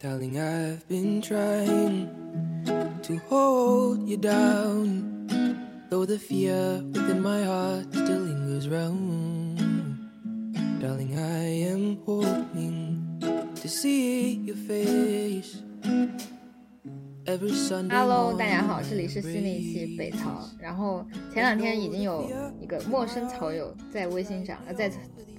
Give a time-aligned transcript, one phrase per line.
[0.00, 2.08] Darling, I've been trying
[3.02, 5.26] to hold you down,
[5.90, 9.58] though the fear within my heart still lingers round.
[10.80, 13.18] Darling, I am hoping
[13.56, 15.64] to see your face.
[17.26, 20.48] Hello，大家好，这里是新的一期北曹。
[20.60, 21.04] 然后
[21.34, 22.24] 前两天已经有
[22.60, 24.88] 一个陌生草友在微信上，呃，在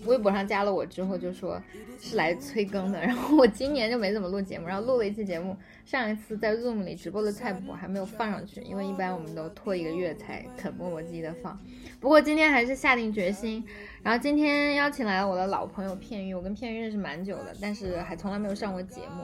[0.05, 1.61] 微博上加了我之后，就说
[1.99, 3.01] 是来催更的。
[3.01, 5.55] 然后我今年就没怎么录节目，然后录了一期节目，
[5.85, 11.59] 上一次在 Zoom 里直播的菜谱还没有放上去，因为一般我们都拖一个月才肯磨磨唧唧的放。
[11.99, 13.63] 不过今天还是下定决心，
[14.01, 19.23] 然后今天邀请来了我的老朋友片玉，我跟片玉认识蛮久的，但是还从来没有上过节目。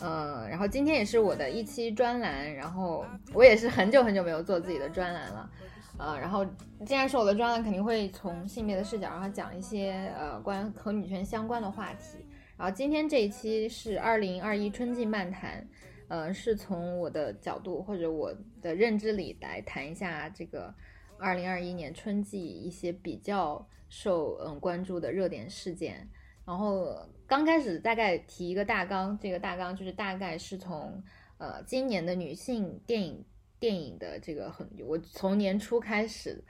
[0.00, 5.50] 呃，然后今天也是我的一期专栏，然后我也是很久很久没有做自己的专栏了，
[5.98, 6.46] 呃，然后
[6.86, 12.24] 既然是我的专栏，肯定会从性别的视角，然后讲一些呃关和女权相关的话题。
[12.56, 15.68] 然后今天这一期是二零二一春季漫谈，
[16.08, 20.72] 呃，是从我的角度或者我的认知里来谈一下这个
[21.18, 26.08] 二零二一年春季一些比较受嗯关注的热点事件。
[26.44, 31.02] 然后刚开始大概提一个大纲，这个大纲就是大概是从
[31.38, 33.24] 呃今年的女性电影
[33.58, 36.44] 电影的这个很，我从年初开始，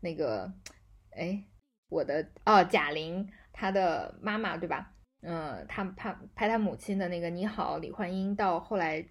[0.00, 0.52] 那个
[1.10, 1.44] 哎
[1.88, 4.94] 我的哦贾玲她的妈妈对吧？
[5.22, 9.04] 嗯，她拍拍她母亲的那个你好李焕英，到后来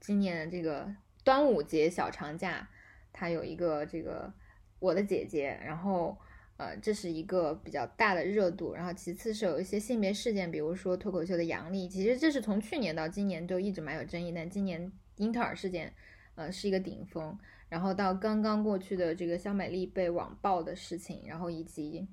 [0.00, 0.86] 今年这个
[1.24, 2.68] 端午节小长假，
[3.12, 4.32] 她有一个这个
[4.78, 6.16] 我的姐姐，然后。
[6.58, 15.92] 呃，这是一个比较大的热度，然后其次是有一些性别事件，比如说脱口秀的杨笠，其实这是从去年到今年都一直蛮有争议，但今年英特尔事件，
[16.36, 17.36] 呃，是一个顶峰，
[17.68, 22.06] 然后到刚刚过去的这个肖美丽被网暴的事情，然后以及，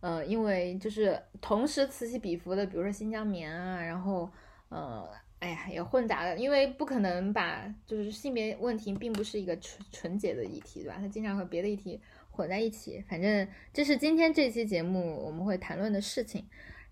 [0.00, 4.28] 呃，因为就是同时此起彼伏的，比如说新疆棉啊，然后，
[4.68, 10.96] 呃，哎呀，也混杂的，因为不可能把就是性别问题并不是一个纯纯洁的议题，对吧？
[10.98, 12.00] 它经常和别的议题。
[12.28, 16.44] 混在一起，反正这是今天这期节目我们会谈论的事情。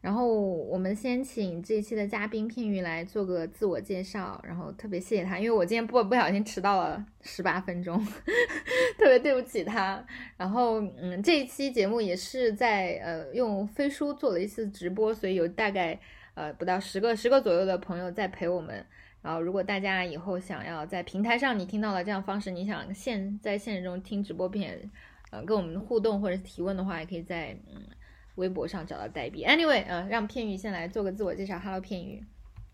[0.05, 7.99] 然后我们先请这一期的嘉宾片玉来做个自我介绍，然后特别谢谢他，因为我今天不不小心迟到了十八分钟，
[9.01, 10.05] 特别对不起他。
[10.37, 15.99] 然后嗯，这一期节目也是在呃用飞书做了一次直播，所以有大概
[16.35, 18.85] 呃不到十个十个左右的朋友在陪我们。
[19.23, 24.79] 然后，如果大家以后想要在平台上你听到了这样方式，你想现在现实中听直播片。
[25.31, 27.83] 呃，跟我们互动或者提问的话，也可以在嗯
[28.37, 29.45] 微博上找到黛比。
[29.45, 31.59] Anyway，呃，让片玉先来做个自我介绍。
[31.59, 32.25] Hello，片玉。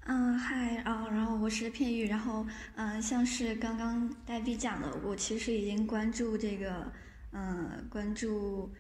[0.07, 6.91] 嗯，嗨啊，然后我是片玉，然后嗯，像是刚刚黛比讲的，我其实已经关注这个，
[7.33, 8.73] 嗯，关注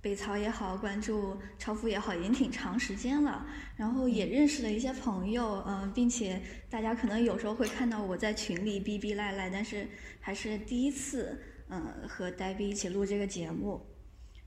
[0.00, 3.46] 北曹也好，关注超夫也好，已经挺长时间了。
[3.76, 6.40] 然后也认识了一些朋友，嗯，并且
[6.70, 9.86] 大家可能有时候会看到我在群里逼逼赖赖，但是
[10.20, 11.40] 还是第一次。
[11.70, 13.78] 嗯，和呆逼一起录这个节目，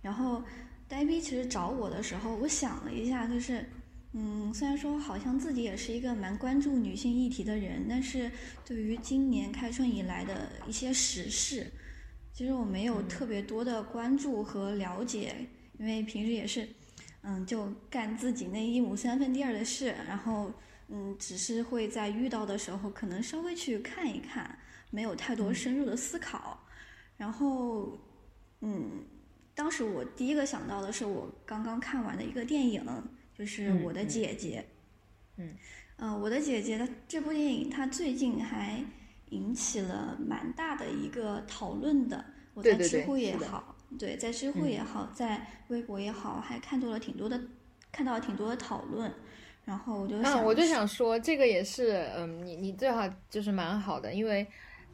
[0.02, 0.44] 然后
[0.92, 3.66] 呆逼其实找我的时候，我想了一下，就是，
[4.12, 8.30] 嗯，虽然说好像自己也是一个蛮关注女性议题的人，但是
[8.66, 11.72] 对于今年开春以来的一些时事，
[12.34, 15.34] 其实我没有特别多的关注和了解，
[15.80, 16.68] 因为平时也是，
[17.22, 20.52] 嗯，就干自己那一亩三分地儿的事，然后，
[20.90, 24.60] 嗯，只是会在遇到的时候可能稍微去看一看，
[24.90, 26.60] 没有太多深入的思考。
[27.16, 27.98] 然后，
[28.60, 29.06] 嗯，
[29.54, 32.84] 当时我第一个想到的是我刚刚看完的一个电影，
[33.38, 34.64] 就是《我的姐姐》。
[35.38, 35.54] 嗯，
[35.98, 38.84] 呃，我的姐姐的这部电影，它最近还
[39.30, 42.24] 引起了蛮大的一个讨论的。
[42.54, 47.40] 我在知乎也好，对，在知乎也好，在微博也好，还看到了挺多的，
[47.92, 49.12] 看到了挺多的讨论。
[49.66, 54.48] 然后我就想，我就想说，这个也是，嗯，你你最好就是蛮好的，因为。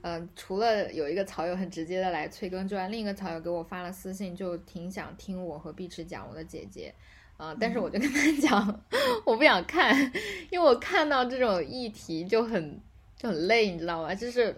[0.03, 6.93] 嗯，除了有一个草友很直接的来催更之外，另一个草友给我发了私信，就挺想听我和碧池讲我的姐姐，
[7.35, 8.85] 啊、呃，但是我就跟他讲，
[9.25, 9.93] 我不想看，
[10.49, 12.79] 因为我看到这种议题就很
[13.17, 14.13] 就很累，你知道吗？
[14.15, 14.55] 就是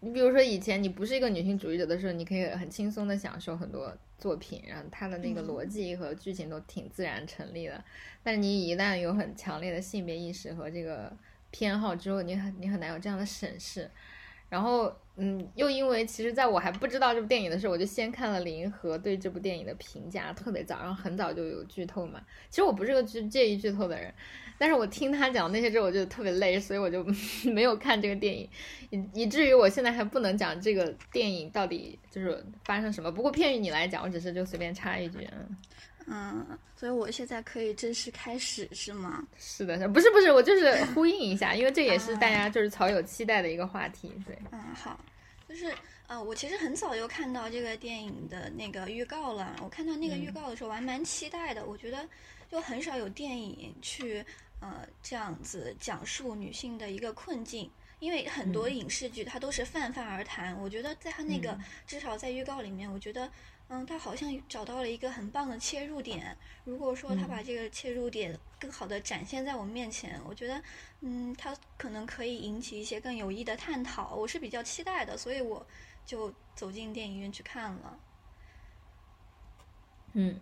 [0.00, 7.82] 你比如说以前你不是一个女性主义者的时候，你可以很轻松的享受很多作品，然后它的那个逻辑和剧情都挺自然成立的，
[8.22, 11.10] 但是你一旦有很强烈的性别意识和这个
[11.50, 13.90] 偏好之后，你很你很难有这样的审视。
[14.48, 22.20] 然后，嗯，又因为其实在我还不知道这部电影的时候，我就先看了林和对这部电影的评价，特别早，然后很早就有剧透嘛。
[22.48, 24.12] 其实我不是个剧介意剧透的人，
[24.56, 27.04] 但是我听他讲那些之后，我就特别累，所以我就
[27.52, 28.48] 没有看这个电影，
[28.90, 33.12] 以以至于我现在还不能讲这个电影到底就是发生什么。
[33.12, 35.56] 不过片语你来讲，我只是就随便插一句，嗯。
[36.10, 39.26] 嗯，所以我现在可以正式开始是吗？
[39.38, 44.12] 是的，不是不是，我就是呼应一下，因为这也是大家就是草有期待的一个话题。
[44.26, 44.98] 对，嗯，好，
[45.48, 45.72] 就是
[46.06, 49.56] 呃，我其实很早就看到这个电影的那个预告了。
[49.62, 51.66] 我看到那个预告的时候，我还蛮期待的。
[51.66, 52.08] 我觉得
[52.50, 54.24] 就很少有电影去
[54.60, 57.70] 呃这样子讲述女性的一个困境。
[58.00, 63.28] 因为很多影视剧它都是泛泛而谈，我觉得在它那个至少在预告里面，我觉得
[63.68, 66.36] 嗯，他好像找到了一个很棒的切入点。
[66.64, 70.62] 如果说他把这个切入点更好的展现在我们面前，我觉得
[71.00, 74.14] 嗯，他可能可以引起一些更有益的探讨。
[74.14, 75.66] 我是比较期待的，所以我
[76.04, 77.98] 就走进电影院去看了。
[80.14, 80.40] 嗯。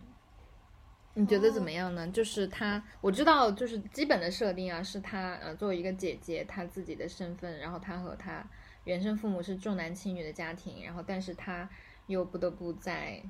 [1.19, 2.07] 你觉得怎么样呢？
[2.09, 8.47] 就是他，我知道，就是基本的设定啊，是他呃作为一个姐姐，她自己的身份，然后她和她
[8.85, 11.67] 原生父母是重男轻女的家庭，然后但是她
[12.07, 13.23] 又不得不在，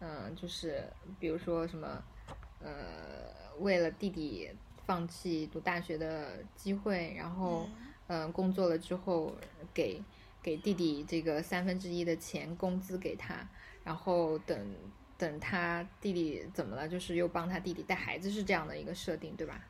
[0.00, 0.84] 嗯，就是
[1.18, 2.02] 比如说什么，
[2.60, 2.72] 呃，
[3.58, 4.50] 为了弟弟
[4.86, 7.68] 放弃读大学的机会，然后
[8.06, 9.34] 嗯工作了之后
[9.72, 10.02] 给
[10.42, 13.48] 给弟弟这个三分之一的钱工资给他，
[13.84, 14.74] 然后等。
[15.18, 16.88] 等他弟弟怎么了？
[16.88, 19.64] 就是又帮他弟弟带孩子，是这样的一个设定，对吧？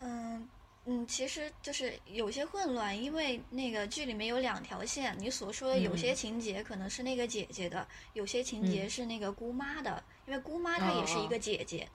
[0.00, 0.46] 嗯
[0.90, 5.14] 嗯，其实就是有些混乱，因为那个剧里面有两条线。
[5.18, 11.86] 你所说的有些情节可能是那个姐姐的，有些情节是那个姑妈的，因为姑妈她也是一个姐姐。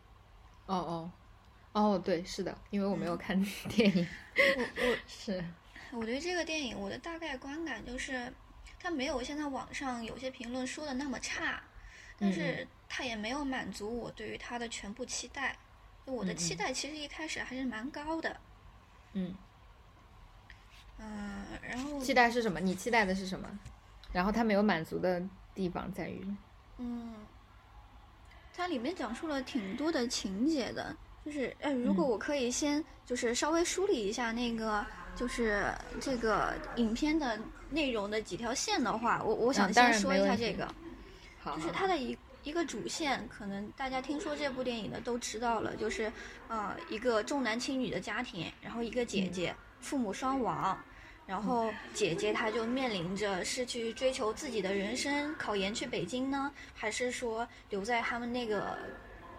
[0.68, 1.12] 哦哦
[1.74, 3.36] 哦，对，是的，因为我没有看
[3.68, 4.08] 电影。
[4.36, 5.44] 我我是
[5.92, 8.32] 我对这个电影我的大概观感就是，
[8.80, 11.64] 它没有现在网上有些评论说的那么差，
[12.20, 12.68] 但是。
[12.96, 15.58] 它也没有满足我对于它的全部期待，
[16.06, 18.40] 我的期待其实一开始还是蛮高的。
[19.14, 19.34] 嗯，
[21.00, 22.60] 嗯，然后期待是什么？
[22.60, 23.48] 你期待的是什么？
[24.12, 25.22] 然后他没有满足的
[25.56, 26.24] 地方在于，
[26.78, 27.14] 嗯，
[28.56, 30.96] 它里面讲述了挺多的情节的，
[31.26, 34.86] 就是呃，如果我可以先就是稍微梳理一下那个
[35.16, 37.40] 就是这个影片的
[37.72, 40.68] 内容的几条线的话，我我想先说一下这个，
[41.56, 42.18] 就是它的一。
[42.44, 46.12] 一个主线，可能大家听说这部电影的都知道了，就是，
[46.50, 50.78] 呃，一个重男轻女的家庭，然后一个姐姐父母双亡，
[51.26, 58.78] 然后姐姐她就面临着是去追求自己的人生，考研去北京呢，还是说留在他们那个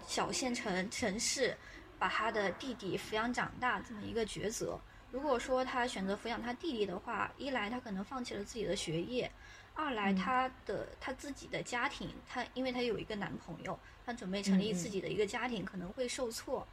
[0.07, 1.55] 小县城城市，
[1.99, 4.81] 把她的弟弟抚养长大这么一个抉择。
[5.11, 9.31] 如果说她选择抚养她弟弟的话，一来她可能放弃了自己的学业。
[9.75, 16.67] 二来，她的她自己的家庭，她因为她有一个男朋友，她准备成立自己的一个家庭，可能会受挫。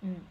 [0.00, 0.22] 嗯。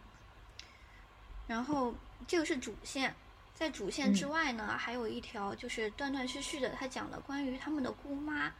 [1.48, 1.94] 然后
[2.27, 3.13] 这个是主线，
[3.53, 8.51] 在主线之外呢，还有一条就是断断续续的，他讲了关于他们的姑妈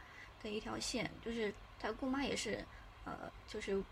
[0.42, 2.64] 的一条线，就是他姑妈也是，
[3.04, 3.82] 呃，就是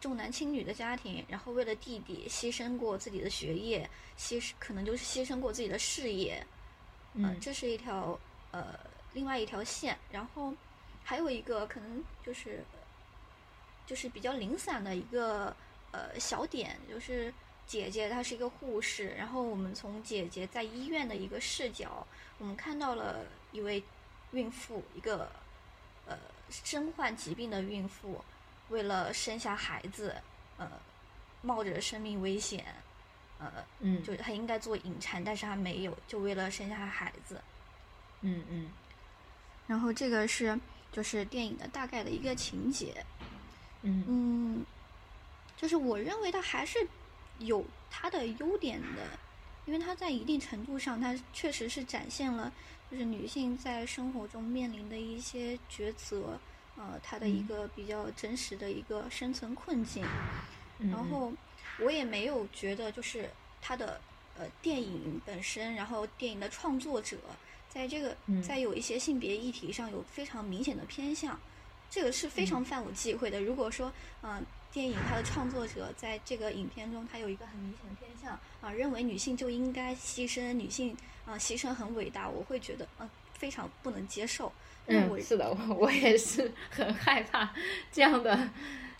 [0.00, 6.46] 重男轻女的家庭，然后为了弟弟牺牲过自己的学业，牺牲可能就是牺牲过自己的事业。
[7.14, 8.16] 嗯，这是一条。
[8.56, 8.64] 呃，
[9.12, 10.54] 另外一条线，然后
[11.04, 12.64] 还有一个可能就是
[13.84, 15.54] 就是比较零散的一个
[15.92, 17.30] 呃小点，就是
[17.66, 22.06] 姐姐她是一个护士，然后我们从姐姐在医院的一个视角，
[22.38, 23.84] 我们看到了一位
[24.30, 25.30] 孕妇，一个
[26.06, 26.16] 呃
[26.48, 28.24] 身患疾病的孕妇，
[28.70, 30.16] 为了生下孩子，
[30.56, 30.66] 呃，
[31.42, 32.64] 冒着生命危险，
[33.38, 37.38] 呃，嗯，就是她应该做引产，但是她没有，就为了生下孩子。
[38.26, 38.68] 嗯嗯，
[39.68, 40.58] 然后这个是
[40.90, 43.04] 就是电影的大概的一个情节，
[43.82, 44.04] 嗯。
[44.08, 44.66] 嗯，
[45.56, 46.86] 就是我认为它还是
[47.38, 49.18] 有它的优点的，
[49.64, 52.52] 因为它在一定程度上，它确实是展现了
[52.90, 56.40] 就是女性在生活中面临的一些抉择，
[56.76, 60.04] 呃，她的一个比较真实的一个生存困境。
[60.90, 61.32] 然后
[61.78, 63.30] 我也没有觉得就是
[63.62, 64.00] 它的
[64.38, 67.16] 呃电影本身，然后电影的创作者。
[67.68, 71.38] 在这个在有一些性别议题上有非常明显的偏向，
[71.90, 73.38] 这个是非常犯我忌讳的。
[73.38, 84.50] 如果说，嗯，电影它的创作者在这个影片中，他有一个很明显的偏向，啊，认为女性就应该牺牲，女性啊牺牲很伟大，我会觉得，嗯，非常不能接受。
[84.86, 87.52] 嗯，是的，我我也是很害怕
[87.92, 88.48] 这样的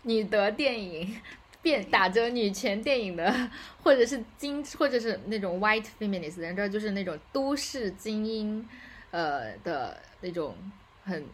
[0.03, 1.19] 女德电影。
[1.67, 3.51] 变打着女权电影的，
[3.83, 8.65] 或者是精，或者是那种 white feminist，你知道，就是那种都市精英，
[9.11, 10.55] 呃的那种
[11.03, 11.27] 很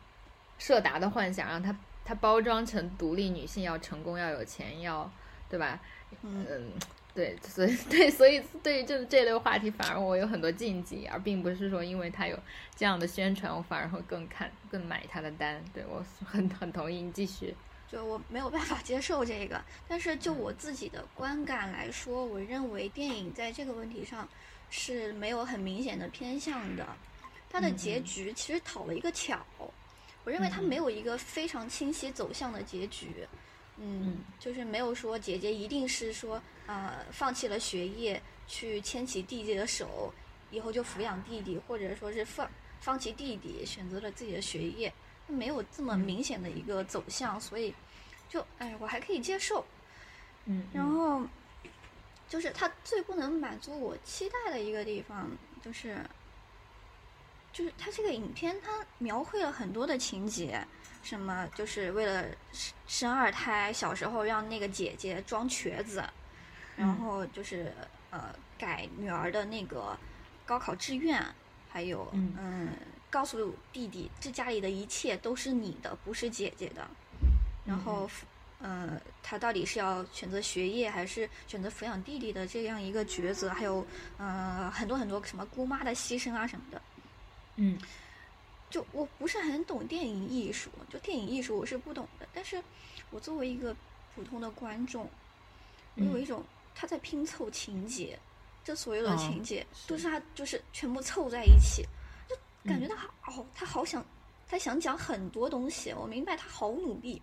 [0.56, 5.12] 社达的幻想，让它它包装成独立女性要成功要有钱要，
[5.50, 5.78] 对吧？
[6.22, 6.46] 嗯，
[7.14, 12.38] 对，所以 对，所以对于这这类话题，反而我有很多禁忌，而并不是说因为它有
[12.74, 15.62] 这样的宣传，我反而会更看更买它的单。
[15.74, 17.54] 对我很很同意，你继续。
[17.92, 19.62] 就我没有办法接受这个。
[19.86, 24.26] 但是就我自己的观感来说，我认为电影在这个问题上
[24.70, 26.86] 是没有很明显的偏向的。
[27.50, 29.38] 它的结局其实讨了一个巧，
[30.24, 33.28] 我认为它没有一个非常清晰走向的结局。
[33.76, 40.12] 嗯，就是没有说姐姐一定是说呃放弃了学业去牵起弟弟的手，
[40.50, 44.92] 以后就抚养弟弟，或者说是放放弃弟弟选择了自己的学业。
[45.32, 47.74] 没有这么明显的一个走向，所以
[48.28, 49.64] 就哎，我还可以接受。
[50.44, 51.22] 嗯，然后
[52.28, 55.30] 就是他最不能满足我期待的一个地方，
[55.62, 55.98] 就是
[57.52, 60.66] 就是他这个影片，他描绘了很多的情节，
[61.02, 62.24] 什么就是为了
[62.86, 66.02] 生二胎，小时候让那个姐姐装瘸子，
[66.76, 67.72] 然后就是
[68.10, 69.96] 呃改女儿的那个
[70.44, 71.24] 高考志愿，
[71.68, 72.72] 还有嗯。
[73.12, 76.88] 告诉弟弟，这家里的一切都是你的，不是姐姐的。
[77.62, 78.08] 然后，
[78.58, 83.50] 呃，他到底是要选择学业，还是选择抚养弟弟的这样一个抉择？
[83.50, 86.80] 还有，呃，很多很多什么姑妈的牺牲啊什么的。
[87.56, 87.78] 嗯，
[88.70, 92.26] 就我不是很懂电影艺术，就电影艺术我是不懂的。
[92.32, 92.60] 但是
[93.10, 93.76] 我作为一个
[94.14, 95.06] 普通的观众，
[95.96, 96.42] 我有一种
[96.74, 98.18] 他在拼凑情节，
[98.64, 101.86] 这所有的情节都是他就是全部凑在一起。
[102.64, 104.04] 感觉他好，他好想，
[104.46, 105.92] 他想讲很多东西。
[105.92, 107.20] 我明白他好努力，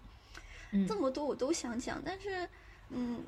[0.88, 2.50] 这么多我都想讲，但是，
[2.90, 3.24] 嗯，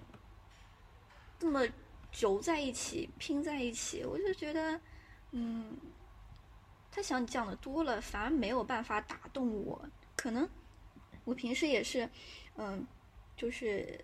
[1.40, 1.66] 这么
[2.12, 4.82] 揉在一起、拼在一起，我就觉得，
[5.32, 5.78] 嗯，
[6.92, 9.82] 他想讲的多了，反而没有办法打动我。
[10.18, 10.48] 可能
[11.24, 12.10] 我平时也是，
[12.58, 12.86] 嗯，
[13.38, 13.98] 就是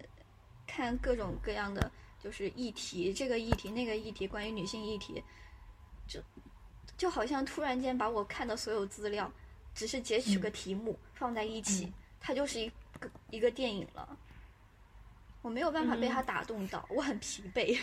[0.65, 1.91] 看各种各样的
[2.23, 5.21] 就是议题，这个议题、那个议题，关于女性议题，
[6.07, 6.21] 就。
[6.97, 9.31] 就好像突然间把我看的所有资料，
[9.75, 12.67] 只是截取个题目放在一起，它就是一
[12.99, 14.17] 个一个电影了。
[15.43, 17.79] 我没有办法被它打动到，我很疲惫。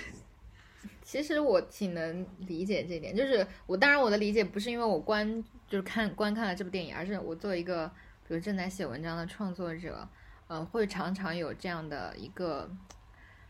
[1.04, 7.86] 其实我挺能理解这点，就是我当然我的理解不是因为我观就是看观看了这部电影，而是我作为一个
[8.26, 10.08] 比如正在写文章的创作者，
[10.48, 12.68] 嗯，会常常有这样的一个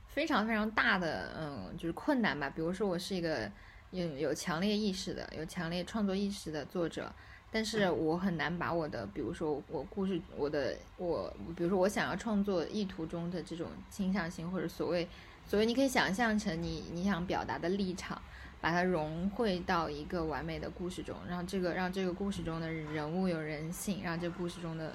[0.07, 2.51] 非常非常大的嗯就是困难吧。
[2.51, 3.51] 比如说我是一个。
[3.95, 7.13] 有有强烈意识的，有强烈创作意识的作者，
[7.53, 15.09] 但是我很难把我的，比如说我故事，我的我，比如说我想要创作意图中的这种倾向性，或者所谓
[15.47, 18.21] 所谓，你可以想象成你你想表达的立场，
[18.61, 24.93] 把它融汇到一个完美的故事中，让这个让这个故事中的人物有人性，让这故事中的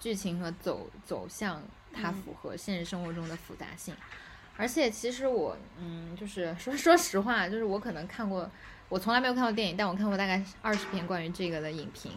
[0.00, 1.62] 剧情和走走向
[1.92, 3.94] 它符合现实生活中的复杂性。
[4.56, 8.48] 而且其实我，嗯，就是说 说实话，就是我可能看过，
[8.88, 12.12] 我从来没有看过电影，但我看过大概二十篇关于这个的影评，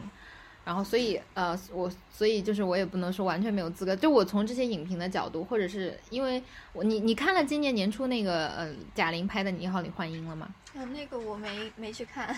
[0.64, 10.48] 然后所以，呃，我所以就是我也不能说完全没有资格，就我从这些影评的角度，或者是因为我你你看了今年年初那个呃贾玲拍的《你好，李焕英》了吗？
[10.76, 12.36] 嗯，那个我没没去看。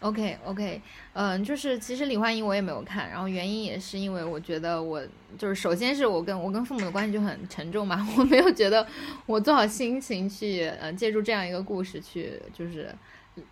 [0.00, 0.80] OK OK，
[1.14, 5.02] 嗯，就是其实李焕英我也没有看，然后原因也是因为我觉得我
[5.38, 8.86] 就是首先是我跟我跟父母的关系就很沉重嘛， 我没有觉得
[9.24, 12.94] 我做好心情去呃借助这样一个故事去就是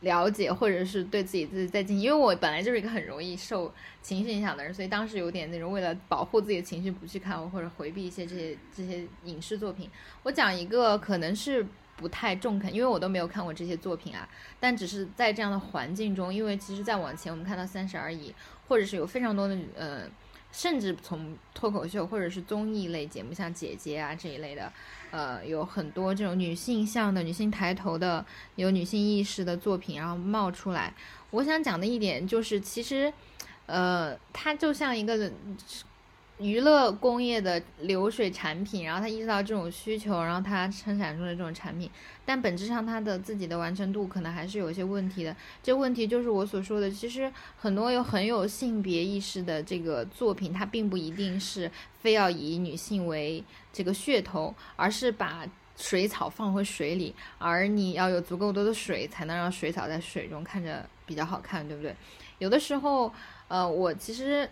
[0.01, 3.73] 了解或者是对自己自己在进行，因为我本来就是一个很容易受
[4.03, 9.89] 情绪影响的人，所以当时有点那种为了保护自己的情绪不去看或者回避一些这些这些影视作品。
[10.23, 11.67] 我讲一个可能是。
[11.97, 14.29] 不太中肯，因为我都没有看过这些作品啊。
[14.59, 18.31] 但只是在这样的环境中，因为其实再往前，我们看到《三十而已》，
[18.69, 20.03] 或者是有非常多的呃，
[20.53, 24.73] 甚至从脱口秀或者是综艺类节目，像《姐姐》啊这一类的，
[25.11, 28.25] 呃，有很多这种女性向的、女性抬头的、
[28.57, 30.93] 有女性意识的作品，然后冒出来。
[31.31, 33.13] 我想讲的一点就是，其实，
[33.67, 35.31] 呃，它就像一个。
[36.39, 41.89] 娱乐工业的流水产品，然后它意识到这种需求，然后它生产出了这种产品，
[42.25, 45.35] 但本质上它的自己的完成度可能还是有一些问题的。
[45.63, 61.95] 这问题就是我所说的，其实很多有很有性别意识的这个作品，它并不一定是非要以女性为这个噱头，而是把水草放回水里，而你要有足够多的水，才能让水草在水中看着比较好看，对不对？
[62.39, 63.13] 有的时候，
[63.47, 64.51] 呃，我其实。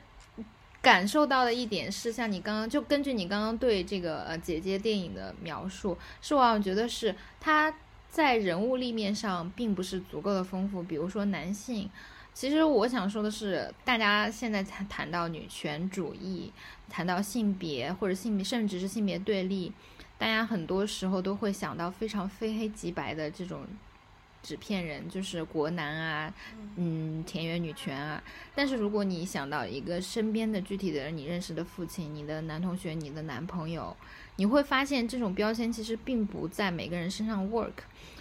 [0.83, 7.73] 感受到的一点是，像你刚刚就根据你刚刚对这个呃姐姐电影的描述，是我觉得是他
[8.11, 10.83] 在人物立面上并不是足够的丰富。
[10.83, 11.89] 比如说男性，
[12.35, 16.53] 其实我想说的是，大家现在谈谈到女权主义，
[16.91, 19.73] 谈到性别或者性别，甚至是性别对立，
[20.19, 23.61] 大家很多时候都会想到非常非黑即白的这种
[24.43, 26.35] 纸片人，就是国男啊，
[26.77, 28.23] 嗯，田园女权啊。
[28.55, 33.97] 但是如果你想到一个身边的具体的人，你认识的父亲、你的男同学、你的男朋友，
[34.37, 37.73] 你会发现这种标签其实并不在每个人身上 work。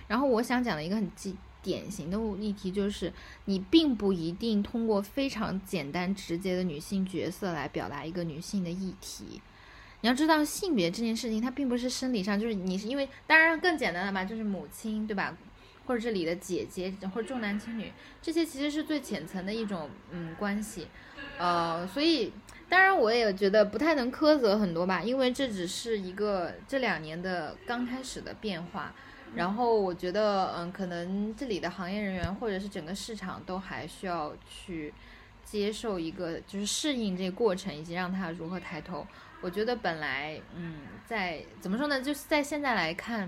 [0.07, 3.11] 然后我想讲的一个很基典型的议题就是，
[3.45, 9.41] 你并不一定通过非常简单直接的女性角色来表达一个女性的议题。
[10.01, 15.37] 你要知道，性别这件事情它并不是生理上，就是你是因为，当然更简单的吧，就是母亲，对吧？
[15.85, 20.87] 或者这里的姐姐，或者重男轻女，这些其实是最浅层的一种嗯关系，
[21.37, 22.31] 呃，所以
[22.69, 28.93] 当然我也觉得不太能苛责很多吧，因为这只是一个这两年的刚开始的变化，
[29.35, 34.93] 然后我觉得嗯，可能这里的行业人员或者是整个市场都还需要去
[35.43, 39.05] 接受一个就是适应这个过程，以及让他如何抬头。
[39.41, 41.99] 我觉得本来，嗯，在怎么说呢？
[42.01, 43.27] 就是在现在来看，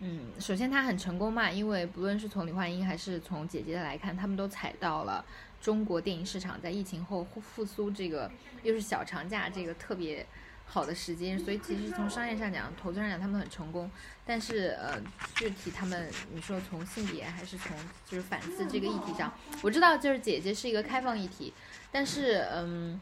[0.00, 5.24] 嗯，首先他很成功嘛，因为不论是从李焕英还是从姐姐的来看，他们都踩到了
[5.60, 8.30] 中国电影市场在疫情后复苏这个
[8.62, 10.24] 又是小长假这个特别
[10.66, 13.90] 好的时间，所以其实从商业上讲，投资上讲他们很成功。
[14.24, 15.00] 但是呃，
[15.34, 17.76] 具体他们你说从性别还是从
[18.06, 21.52] 就是反思这个议题上，我知道就是姐姐是一个开放议题，
[21.90, 23.00] 但是嗯，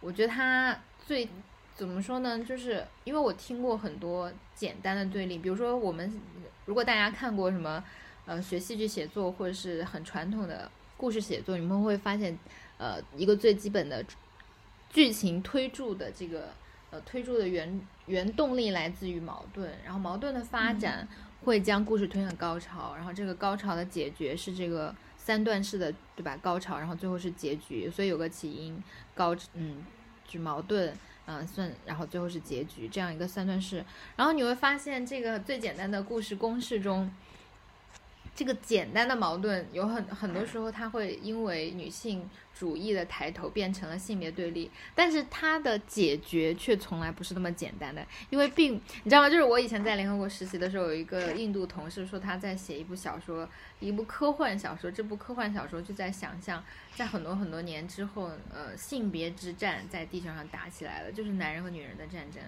[0.00, 1.26] 我觉得他最。
[1.74, 2.38] 怎么说呢？
[2.44, 6.10] 就是因为我听过很多简单的对立，比如说我们
[6.66, 7.82] 如果大家看过什么，
[8.26, 12.38] 呃，学戏剧写作或者是很传统的故事写作，你们会发现，
[12.78, 14.04] 呃，一个最基本的
[14.88, 16.50] 剧情推助的这个
[16.90, 21.06] 呃推助的原原动力来自于矛盾，然后矛盾的发展
[21.42, 26.36] 会将故事推向高潮，然后这个高潮的解决是这个三段式的，对吧？
[26.40, 28.80] 高潮，然后最后是结局，所以有个起因
[29.12, 29.84] 高，嗯，
[30.24, 30.96] 就矛盾。
[31.26, 33.84] 嗯，算，然后最后是结局，这样一个三段式。
[34.14, 37.10] 然后你会发现，这个最简单的故事公式中，
[38.34, 42.28] 这个简单的矛盾有很很多时候，它会因为女性。
[42.56, 49.28] 主义的抬头变成了性别对立，但是它的解决却从来不是那么简单的，因为并你知道吗？
[49.28, 53.48] 就是我以前在联合国实习的时候，有一个印度同事说他在写一部小说，
[53.80, 56.62] 一部科幻小说，这部科幻小说就在想象
[56.94, 62.40] 在很多很多年之后，呃，性别之战在地球上打起来了，就是男人和女人的战争。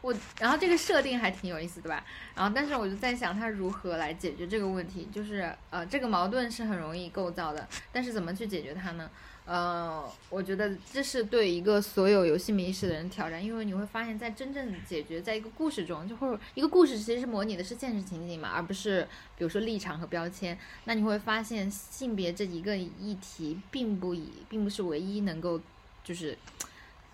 [0.00, 2.04] 我然后这个设定还挺有意思，对吧？
[2.34, 9.10] 然后但是我就在想他如何来解决这个问题，就是呃，这个矛盾是很容易构造的，但是怎么去解决它呢？
[9.44, 19.02] 呃，我觉得这是对一个所有有性别意识的人挑战，因为你会发现在真正解决在一个故事中，就或者一个故事其实是模拟的是现实情景嘛，而不是
[19.36, 20.56] 比如说立场和标签。
[20.84, 25.60] 那你会发现性别这一个议题并不以，并不是唯一能够
[26.04, 26.38] 就是。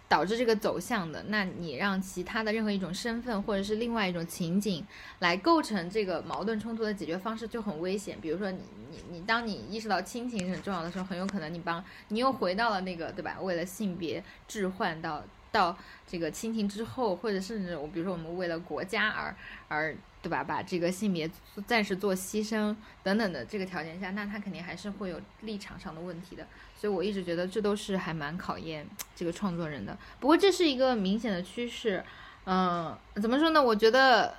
[0.08, 4.86] 导致这个走向的，那你让其他的任何一种身份或者是另外一种情景
[5.18, 8.18] 来构成这个矛盾冲突的解决方式就很危险。
[8.20, 13.36] 比如说，你你你，当你意识到亲情很重要的时候，很有可能你帮你又回到了那个对吧？
[13.40, 19.34] 为了性别置换到到这个亲情之后，或者甚至我比如说我们为了国家而
[19.68, 20.44] 而对吧？
[20.44, 21.28] 把这个性别
[21.66, 26.46] 暂时做牺牲等等的这个条件下，那他肯定还是会有立场上的问题的。
[26.84, 29.96] 所以我一直觉得这都是还蛮考验这个创作人的。
[30.20, 32.04] 不过这是一个明显的趋势，
[32.44, 33.62] 嗯，怎么说呢？
[33.62, 34.34] 我觉得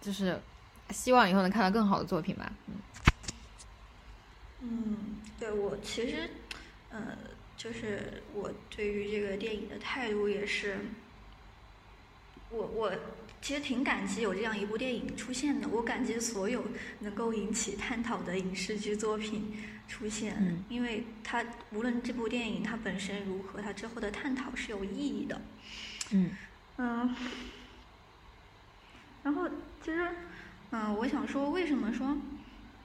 [0.00, 0.40] 就是
[0.90, 2.52] 希望以后能看到更好的作品吧。
[4.60, 6.30] 嗯，对我其实，
[6.90, 7.18] 呃，
[7.56, 10.78] 就是我对于这个电影的态度也是，
[12.50, 12.92] 我我
[13.42, 15.66] 其实挺感激有这样一部电影出现的。
[15.66, 16.64] 我感激所有
[17.00, 19.52] 能够引起探讨的影视剧作品。
[19.88, 25.40] 出现，因为它无论这部电影它本身如何，它之后的探讨是有意义的。
[26.12, 26.30] 嗯
[26.76, 27.14] 嗯，
[29.22, 29.48] 然后
[29.82, 30.08] 其实，
[30.70, 32.16] 嗯，我想说，为什么说，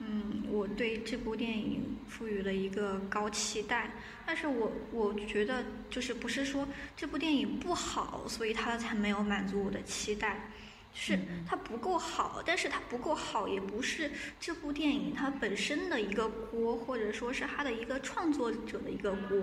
[0.00, 3.90] 嗯，我对这部电影赋予了一个高期待，
[4.26, 10.50] 但是我我觉得就是不是说这部电影不好，所以它才没有满足我的期待。
[10.96, 19.36] 是它不够好，但是它不够好也不是这部电影它本身的一个锅，或者说是它的一个创作者的一个锅。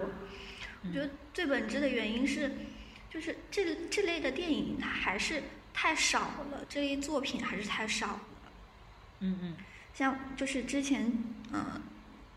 [0.83, 2.49] 我觉得最本质的原因是，
[3.09, 8.21] 就是这这类的电影它还是太少了，这类作品还是太少了。
[9.19, 9.55] 嗯嗯，
[9.93, 11.11] 像就是之前
[11.51, 11.81] 嗯，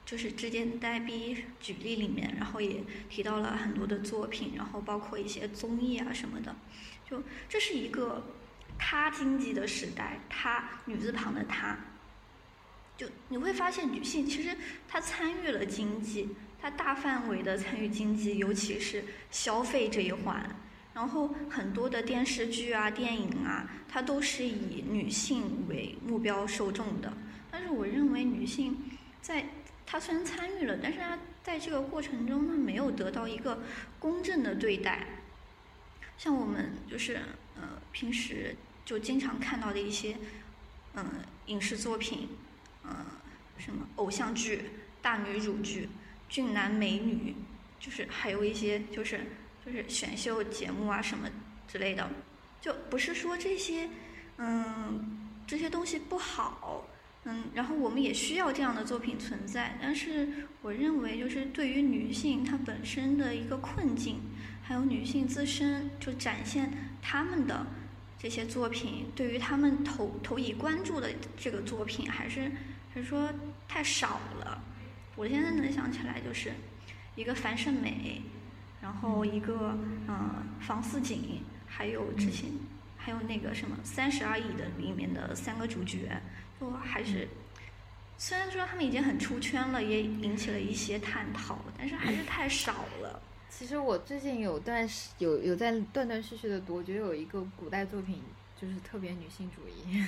[0.05, 6.57] 就是之前呆逼举例里面，然后也提到了很多的作品，然后包括一些综艺啊什么的，
[7.09, 8.25] 就这是一个。
[8.87, 11.75] 她经济的时代，她女字旁的她，
[12.99, 14.55] 就你会发现女性其实
[14.87, 20.55] 她参与了经济，她大范围的参与经济，尤其是消费这一环。
[20.93, 27.11] 然后很多的电视剧啊、电影啊，它都是以女性为目标受众的。
[27.51, 28.77] 但是我认为女性
[29.23, 29.47] 在
[29.87, 33.63] 她虽然参与了，但是她在这个过程中她没有得到一个
[33.99, 35.07] 公正的对待。
[36.19, 37.15] 像我们就是
[37.57, 40.17] 呃平时就经常看到的一些
[40.95, 41.05] 嗯
[41.47, 42.29] 影视作品，
[42.85, 42.95] 嗯
[43.59, 44.71] 什么偶像剧、
[45.01, 45.89] 大女主剧、
[46.29, 47.35] 俊男美女，
[47.81, 49.27] 就是还有一些就是
[49.65, 51.29] 就是选秀节目啊什么
[51.67, 52.11] 之类的，
[52.61, 53.89] 就不是说这些
[54.39, 56.87] 嗯这些东西不好，
[57.25, 64.21] 嗯，然后我们也需要这样的作品存在，但是我认为就是对于女性她本身的一个困境。
[64.67, 67.67] 还有女性自身就展现她们的
[68.25, 72.51] 这些作品，对于他们投投以关注的这个作品，还是
[72.91, 73.29] 还是说
[73.69, 74.65] 太少了。
[75.15, 76.51] 我现在能想起来就是
[77.17, 78.23] 一个樊胜美，
[78.81, 79.77] 然后一个
[80.09, 82.49] 嗯房似锦，还有之前
[82.97, 86.19] 还有那个什么《三十而已》的里面的三个主角，
[86.59, 87.29] 就还是
[88.17, 93.23] 虽然说他们已经很出圈了，也引起了一些探讨，但是还是太少了。
[93.57, 98.21] 其实我最近有段时有有在断断续续的读，我觉得有一个古代作品
[98.61, 100.05] 就是特别女性主义，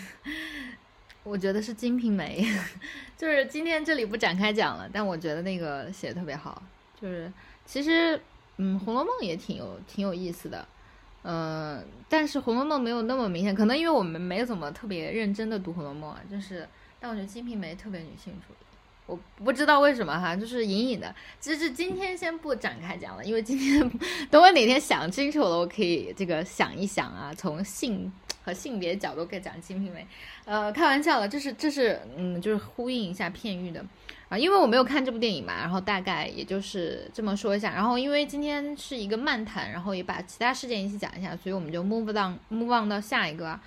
[1.23, 2.43] 我觉得是《金瓶梅》，
[3.17, 6.61] 就是今天这里不展开讲了，但我觉得那个写的特别好。
[7.01, 7.33] 就是
[7.65, 8.21] 其实
[8.57, 10.67] 嗯，《红楼梦》也挺有挺有意思的，
[11.23, 18.57] 嗯，但是《红楼梦》没有那么明显，可能因为我们没怎么特别认真的读《红楼梦》啊，就是但我觉得《金瓶梅》特别女性主义。
[19.07, 21.15] 我不知道为什么哈，就是隐隐的。
[21.39, 23.89] 其实今天先不展开讲了，因为今天
[24.31, 30.01] 等我哪天想清楚了，我可以这个想一想啊，从性和性别角度给讲《金瓶梅》。
[30.45, 33.85] 呃，开玩笑了，这是这是嗯，就是呼应一下片玉的
[34.29, 37.73] 啊，因为我没有看这部电影嘛，然后大概也就是这么说一下。
[37.73, 43.59] 然后因为今天是一个漫谈，然后也把其他事件一起讲一下，所以我们就 move on move on 到下一个。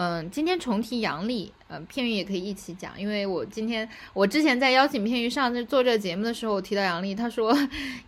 [0.00, 7.52] 嗯，今天重提杨笠，嗯，片玉也可以一起讲，因为我今天我之前在邀请片玉上做这个节目的时候，我提到杨笠，他说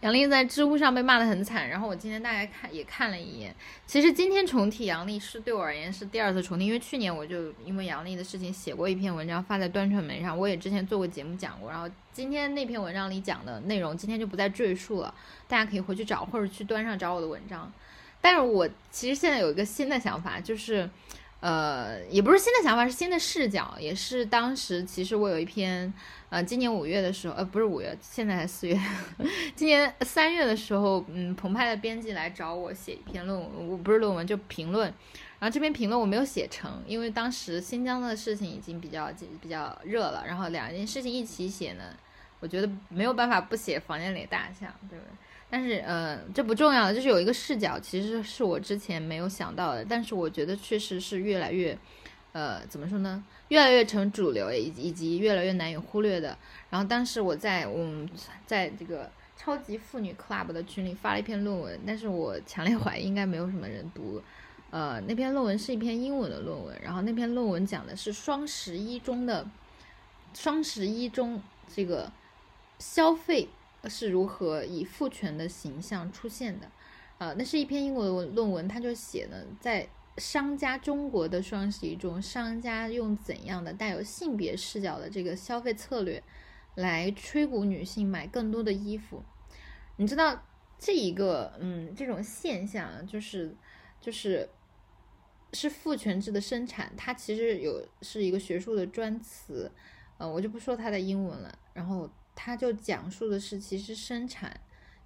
[0.00, 3.52] 杨笠在知乎上被骂得很惨，然后我今天大概看也看了一眼，
[3.88, 15.12] 其实今天重提杨笠是对我而言是第二次重提，因为去年我就因为杨笠的事情写过一篇文章发在端传媒上，我也之前做过节目讲过，然后今天那篇文章里讲的内容今天就不再赘述了，
[15.48, 17.72] 大家可以回去找或者去端上找我的文章，
[18.20, 20.88] 但是我其实现在有一个新的想法，就是。
[21.40, 25.92] 呃，也不是新的想法，是新的视角，也是当时其实我有一篇，
[26.28, 28.78] 呃，今年五月的时候，呃，不是五月，现在才四月，
[29.56, 34.92] 今年三月的时候，嗯，澎湃的编辑来找我写一篇论文，我不是论文就评论，
[35.38, 41.84] 然后这篇评论我没有写成，因为当时新疆的事情已经比较比较热了，然后两件事情一起写呢，
[42.40, 45.10] 我觉得没有办法不写房间里大象，对不对？
[45.52, 49.84] 但是，呃，这不重要，就是有一个视角，其实是我之前没有想到的。
[49.84, 51.76] 但是我觉得确实是越来越，
[52.30, 53.24] 呃，怎么说呢？
[53.48, 56.38] 越来越成主流，以以及越来越难以忽略的。
[56.70, 58.08] 然后当时我在我们，
[58.46, 64.22] 在这个超级妇女 club 的群里发了一篇论文，但是我强烈 怀疑应该没有什么人读。
[64.70, 69.44] 呃，那篇论文是一篇英文的论文，然后那篇论文讲的是双十一中的
[70.32, 71.42] 双十一中
[71.74, 72.12] 这个
[72.78, 73.48] 消费。
[73.88, 76.70] 是如何以父权的形象出现的？
[77.18, 86.22] 呃，那是一篇英国的论文，他就写呢，在商家中国的双十一中，商家用怎样的带有性别视角的这个消费策略，
[86.76, 89.22] 来吹鼓女性买更多的衣服？
[89.96, 90.42] 你知道
[90.78, 93.54] 这一个，嗯，这种现象就是
[94.00, 94.48] 就是
[95.52, 99.70] 是父权制的生产，它其实有是一个学术的专词，
[100.16, 102.10] 呃，我就不说它的英文了，然后。
[102.42, 104.58] 他就讲述的是，其实生产，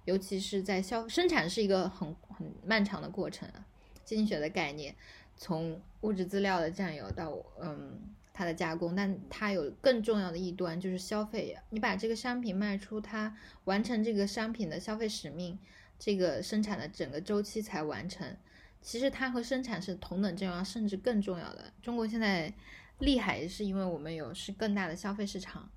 [0.05, 3.65] 尤其是在消生产是一个很很漫长的过程啊。
[4.05, 4.95] 经济学的概念，
[5.35, 7.99] 从物质资料的占有到嗯
[8.31, 11.57] 它的加工，但它有更重要的一端就是消费。
[11.71, 15.59] 你把这个商品卖出，它完成这个商品的消费使命，
[15.99, 18.33] 这个生产的整个周期才完成。
[18.81, 21.73] 其实它和生产是同等重要，甚至更重要的。
[21.81, 22.53] 中国现在
[22.99, 25.69] 厉害，是因为我们有是更大的消费市场。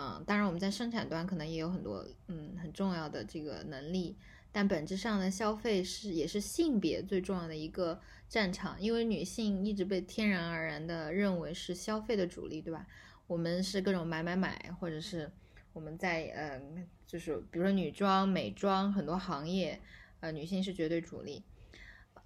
[0.00, 4.16] 嗯，当然我们在生产端可能也有很多嗯很重要的这个能力，
[4.52, 12.86] 但本质上的消费是也是性别最重要的一个战场，因为女性一直被天然而然的认为是消费的主力，对吧？
[13.26, 15.28] 我们是各种买买买，或者是
[15.72, 16.60] 我们在呃
[17.04, 19.80] 就是比如说女装、美妆很多行业，
[20.20, 21.42] 呃女性是绝对主力。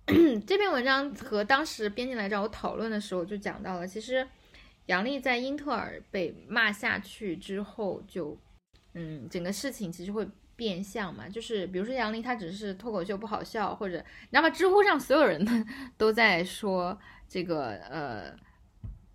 [0.46, 4.28] 这篇文章和当时编辑来找我讨论的时候就讲到了，其实。
[4.86, 8.36] 杨笠在英特尔被骂下去之后，就，
[8.94, 15.44] 嗯，整个事情其实会变相嘛，就是比如说杨笠他只是脱口秀不好笑，或者，你知道吗知乎上所有人
[15.96, 18.34] 都在说这个，呃，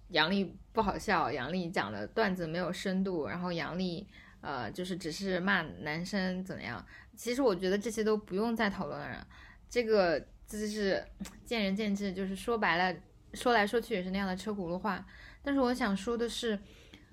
[0.09, 4.07] 杨笠不好笑，杨笠讲的段子没有深度，然后杨笠
[4.41, 6.83] 呃就是只是骂男生怎么样。
[7.15, 9.27] 其实我觉得这些都不用再讨论了，
[9.69, 11.03] 这个就是
[11.45, 12.99] 见仁见智，就是说白了，
[13.33, 15.05] 说来说去也是那样的车轱辘话。
[15.47, 16.59] 但是我想说的是，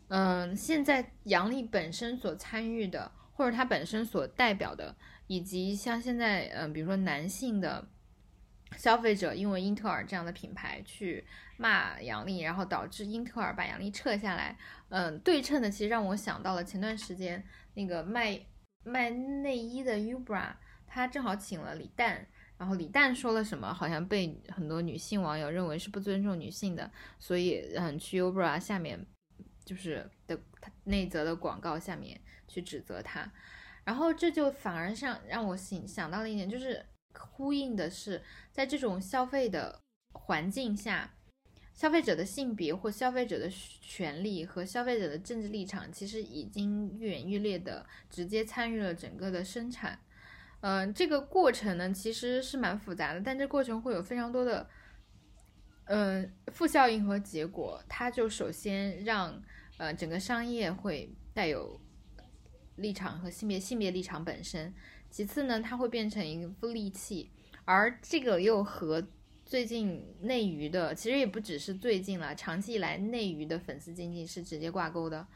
[0.08, 4.96] 嗯，现在杨笠本身所参与的，或者他本身所代表的，
[5.28, 7.86] 以及像现在，嗯，比如说男性的
[8.76, 11.24] 消费者，因为英特尔这样的品牌去
[11.56, 17.44] 骂杨笠，然后导致英特尔把杨笠撤下来，嗯，对称的，其实让我想到了前段时间
[17.74, 18.40] 那个卖
[18.82, 20.54] 卖内衣的 Ubra，
[20.88, 22.26] 他正好请了李诞。
[22.64, 29.06] 然后李诞说了什么，好像被很多女性网友认为是不尊重女性的，所以嗯，去 Ubra 下面
[29.66, 30.40] 就是的
[30.84, 33.30] 那则的广告下面去指责他，
[33.84, 39.78] 然后这就反而让让我想想到了一点，就是呼应的是，在这种消费的
[40.14, 41.12] 环境下，
[41.74, 50.00] 消费者的性别或消费者的权利和消费者的政治立场，其实已经愈演愈烈的直接参与了整个的生产。
[50.66, 54.66] 嗯，这个过程呢其实是蛮复杂的，但这过程会有非常多的，
[55.84, 57.84] 嗯，负效应和结果。
[57.86, 59.42] 它就首先让
[59.76, 61.78] 呃整个商业会带有
[62.76, 64.72] 立场和性别性别立场本身，
[65.10, 67.30] 其次呢，它会变成一个利器，
[67.66, 69.06] 而这个又和
[69.44, 75.26] 最近内娱的，其实也不只是最近了，长期以来内娱的粉丝经济是直接挂钩的。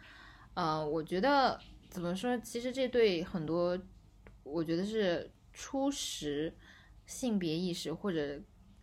[0.54, 1.60] 呃，我觉得
[1.90, 3.78] 怎么说，其实这对很多。
[4.52, 6.54] 我觉得是初识
[7.06, 8.40] 性别意识或者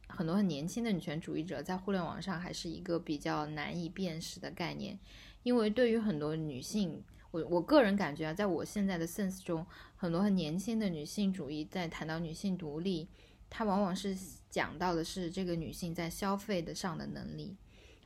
[0.07, 4.97] 很多很年轻的女权主义者在互联网上还是一个比较难以辨识的概念，
[5.43, 13.07] 因为对于很多女性，我我个人感觉啊，在我现在的 sense 中，很多很年轻的女性主义在谈到女性独立，
[13.49, 14.15] 它往往是
[14.49, 17.57] 讲到的是这个女性在消费的上的能力，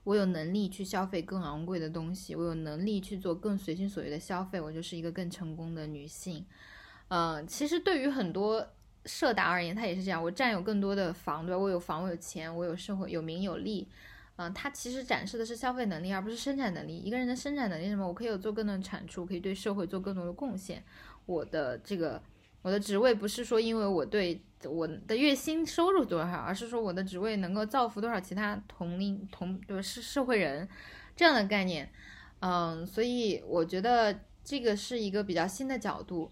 [0.04, 6.46] 我有能力去消费更昂贵的东西，我有能力去做更随心所欲的消费，我就是一个更成功的女性。
[7.10, 8.66] 嗯，其实对于很多
[9.06, 10.24] 社达而言，他也是这样。
[10.24, 11.60] 我占有更多的房，对吧？
[11.60, 13.88] 我有房，我有钱，我有社会，有名有利。
[14.36, 16.98] 嗯，他其实展示的是消费能力，而不是生产能力。
[16.98, 18.08] 一个人的生产能力什么？
[18.08, 20.84] 我可以有做更多的产出，可以对社会做更多的贡献。
[21.26, 22.22] 我的这个，
[22.62, 29.82] 我的职位不是说因为我对我的月薪收入多少，而是说我的职位能够造福多少其他同龄同对吧？
[29.82, 30.70] 是社会人
[31.16, 31.92] 这样的概念。
[32.40, 36.32] 嗯，所以我觉得这个是一个比较新的角度。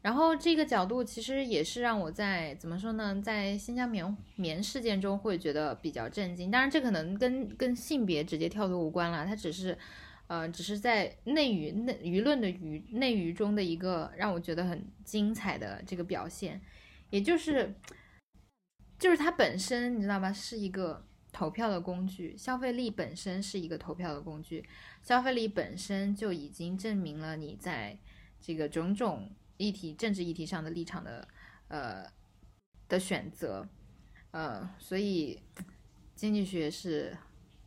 [0.00, 6.52] 然后这个角度其实也是让我在怎么说呢，在新疆棉棉事件中会觉得比较震惊。
[6.52, 9.76] 当然，这可能跟跟性别直接跳脱无关了，它只是，
[10.28, 16.60] 呃，只是在内娱内舆论的舆内娱中的一个让我觉得很精彩的这个表现，
[17.10, 17.74] 也就是，
[19.00, 24.64] 就是它本身你知道吧，是一个投票的工具，消费力本身是一个投票的工具，
[25.02, 27.98] 消费力本身就已经证明了你在
[28.40, 29.28] 这个种种。
[29.58, 31.28] 议题、政治议题上的立场的，
[31.68, 32.10] 呃，
[32.88, 33.68] 的选择，
[34.30, 35.38] 呃，所以
[36.14, 37.14] 经济学是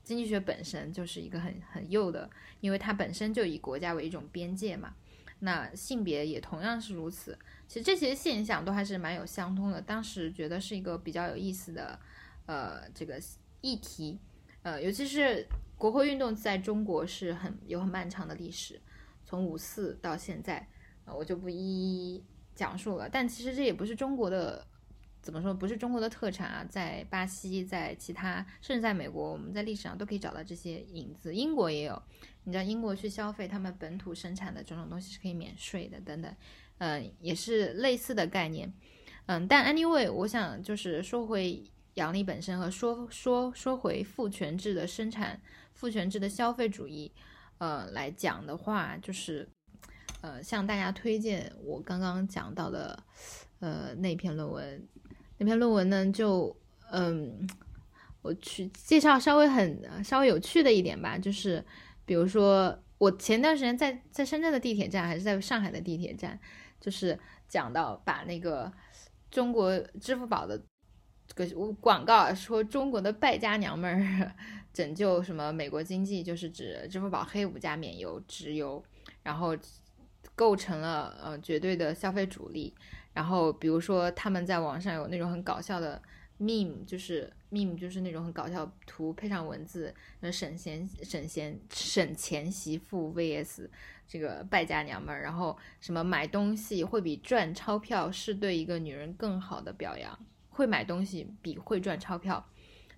[0.03, 2.29] 经济学本身就是一个很很幼的，
[2.61, 4.95] 因为它本身就以国家为一种边界嘛。
[5.39, 7.37] 那性别也同样是如此。
[7.67, 9.81] 其实这些现象都还是蛮有相通的。
[9.81, 11.99] 当时觉得是一个比较有意思的，
[12.45, 13.19] 呃，这个
[13.61, 14.19] 议题，
[14.61, 15.45] 呃，尤其是
[15.77, 18.79] 国货运动在中国是很有很漫长的历史，
[19.25, 20.67] 从五四到现在。
[21.15, 24.65] 我就不一一讲述了，但其实这也不是中国的，
[25.21, 31.33] 怎么说，不是中国的特产啊，在巴西，在其他，甚至在美国，我们在历史上都可以找到这些影子。
[31.33, 32.01] 英国也有，
[32.43, 36.35] 你知道，英国去消费他们本土生产的种种东西是可以免税的，等等，
[36.79, 38.71] 嗯，也是类似的概念，
[39.27, 45.41] 嗯，但 anyway，我想就是说回阳历本身和说说说回父权制的生产、
[45.73, 47.11] 父权制的消费主义，
[47.59, 49.47] 呃，来讲的话，就是。
[50.21, 53.03] 呃，向大家推荐我刚刚讲到的，
[53.59, 54.87] 呃，那篇论文。
[55.39, 56.55] 那篇论文呢，就
[56.91, 57.49] 嗯，
[58.21, 61.65] 我去介绍稍微很稍微有趣的一点吧，就是
[62.05, 66.39] 比如说我前段时间在在深圳的地铁站，还是在上海的地铁站，
[66.79, 68.71] 就是讲到把那个
[69.31, 70.61] 中国支付宝的
[71.25, 74.31] 这个广告说中国的败家娘们儿
[74.71, 78.83] 拯救什么美国经济，就是指支付宝黑五加免邮直邮，
[79.23, 79.57] 然后。
[80.35, 82.73] 构成了呃绝对的消费主力，
[83.13, 86.01] 然后比如说他们在网上有那种很搞笑的
[86.39, 93.69] meme，就是 meme 就是那种很搞笑图配上文字，那省钱省钱省钱媳妇 vs
[94.07, 100.17] 这个败家娘们儿，然后什么买东西会比赚钞票是对一个女人更好的表扬，
[100.49, 102.43] 会买东西比会赚钞票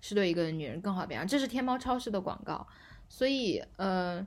[0.00, 2.66] 是对一个女人更好的表扬，这是天猫超市的广告，
[3.08, 4.26] 所以呃，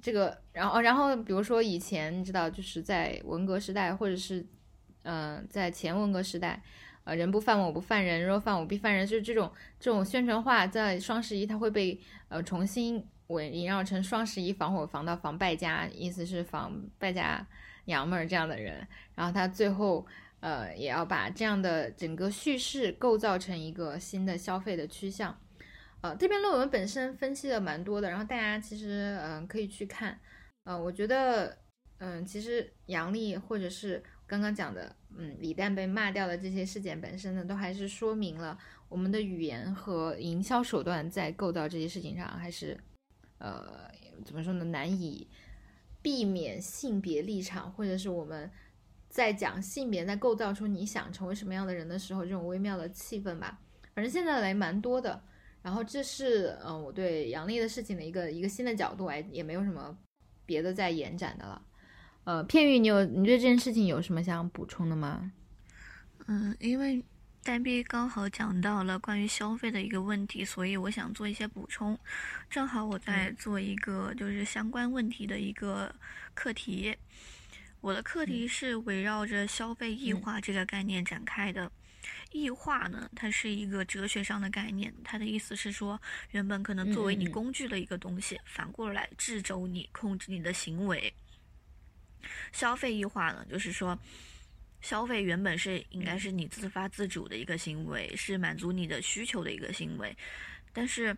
[0.00, 4.40] 这个然后然后比如说以前你知道就是在文革时代或者是
[5.02, 6.62] 嗯、呃在前文革时代。
[7.06, 9.06] 呃，人不犯我，我不犯人；若犯我，必犯人。
[9.06, 17.46] 就是这种这种宣传画，在双十一它会被呃重新围萦绕成双十一防火防盗防败家，意思是防败家
[17.84, 18.88] 娘们儿这样的人。
[19.14, 20.06] 然后他最后
[20.40, 25.38] 呃也要把这样的整个叙事构造成一个新的消费的趋向。
[26.04, 30.20] 呃，这篇论文本身分析的蛮多的，然后大家其实嗯、可以去看。
[30.64, 31.56] 呃，我觉得
[31.96, 38.58] 嗯、其实杨笠或者是刚刚讲的，嗯，李诞被骂掉的这些事件本身呢，都还是说明了
[38.90, 42.78] 我们的语言和营销手段在构造这些事情上，还是
[43.38, 43.90] 呃
[44.26, 45.26] 怎么说呢，难以
[46.02, 48.50] 避免性别立场，或者是我们
[49.08, 53.58] 在讲性别在构造出你想成为什么样的人的时候，这种微妙的气氛吧。
[53.94, 55.22] 反正现在来蛮多的。
[55.64, 59.96] 然后这是嗯、呃我对杨笠的事情的一个一个新的角度，哎，也没有什么
[60.44, 61.62] 别的在延展的了。
[62.24, 65.32] 呃，片玉，你有你对这件事情有什么想补充的吗？
[66.26, 67.02] 嗯，因为
[67.42, 71.98] 呆逼刚好讲到了关于消费的一个问题，所以我想做一些补充。
[72.50, 75.94] 正好我在做一个就是相关问题的一个
[76.34, 76.94] 课题，
[77.80, 81.72] 我的课题是围绕着消费异化这个概念展开的。
[82.34, 85.98] 异化呢，它是一个哲学上的概念，它的意思是说，
[86.32, 91.14] 原本可能作为你工具的一个东西，反过来制肘你，控制你的行为。
[92.50, 93.96] 消费异化呢，就是说，
[94.80, 100.14] 消费原本是应该是你自发自主的一个行为，是满足你的需求的一个行为，
[100.72, 101.16] 但是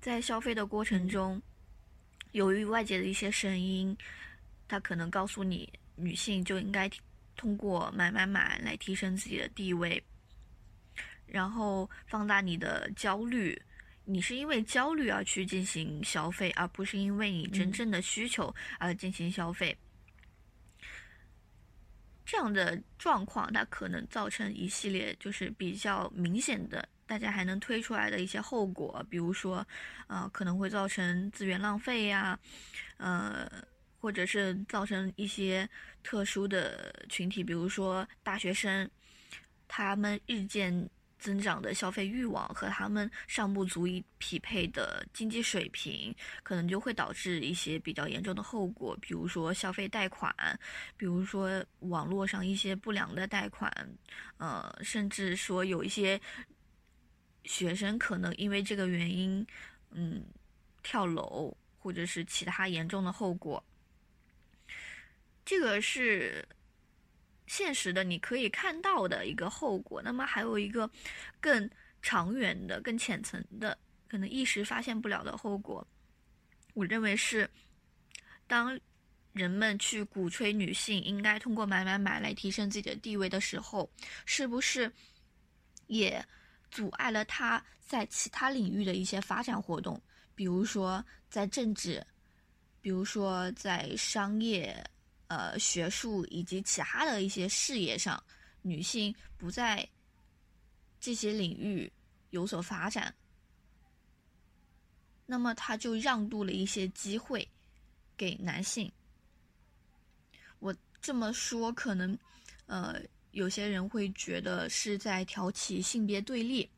[0.00, 1.42] 在消费的过程中，
[2.30, 3.96] 由于外界的一些声音，
[4.68, 6.88] 它可能告诉你，女性就应该
[7.34, 10.00] 通过买买买来提升自己的地位，
[11.36, 13.60] 然后放大你的焦虑。
[14.08, 19.76] 你是因为焦虑而去进行消费，而不是因为你真嗯正的需求而进行消费。
[22.24, 29.66] 这样的状况，它可能造成一系列就是比较明显的，大家还能推出来的一些后果，比如说，
[30.06, 32.38] 呃，可能会造成资源浪费呀，
[32.98, 33.50] 呃，
[33.98, 35.68] 或者是造成一些
[36.02, 38.88] 特殊的群体，比如说大学生，
[39.66, 40.88] 他们日渐
[41.26, 50.32] 增长的消费欲望和他们尚不足以匹配的经济水平，可能就会导致一些比较严重的后果，比如说消费贷款，
[50.96, 53.68] 比如说网络上一些不良的贷款，
[54.36, 56.20] 呃，甚至说有一些
[57.42, 59.44] 学生可能因为这个原因，
[59.90, 60.22] 嗯，
[60.84, 63.60] 跳楼或者是其他严重的后果。
[65.44, 66.46] 这个是
[67.46, 70.02] 现实的，你可以看到的一个后果。
[70.02, 70.90] 那么还有一个
[71.40, 71.68] 更
[72.02, 73.76] 长远的、更浅层的，
[74.08, 75.86] 可能一时发现不了的后果。
[76.74, 77.48] 我认为是，
[78.46, 78.78] 当
[79.32, 83.88] 人们去鼓吹女性应该通过买买买来提升自己的地位的时候，
[84.24, 84.90] 是不是
[85.86, 86.24] 也
[86.70, 90.00] 阻碍了她在其他领域的一些发展活动？
[90.34, 92.04] 比如说在政治，
[92.80, 94.84] 比如说在商业。
[95.28, 98.22] 呃，学术以及其他的一些事业上，
[98.62, 99.88] 女性不在
[101.00, 101.92] 这些领域
[102.30, 103.12] 有所发展，
[105.26, 107.48] 那么他就让渡了一些机会
[108.16, 108.90] 给男性。
[110.60, 112.16] 我这么说，可能
[112.66, 116.70] 呃有些人会觉得是在挑起性别对立，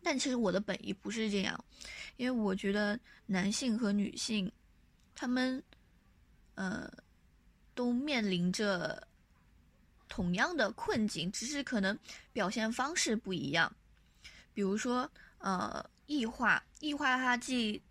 [0.00, 1.64] 但其实我的本意不是这样，
[2.18, 4.48] 因为我觉得男性和女性，
[5.12, 5.60] 他们
[6.54, 6.88] 呃。
[7.74, 9.06] 都面临着
[10.08, 11.98] 同样的困境，只是可能
[12.32, 13.74] 表现方式不一样。
[14.52, 17.82] 比如说，呃，异化，异化它既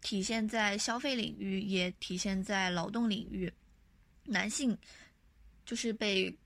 [0.00, 3.52] 体现在消费领域，也体现在劳动领域。
[4.24, 4.76] 男性
[5.64, 6.36] 就是被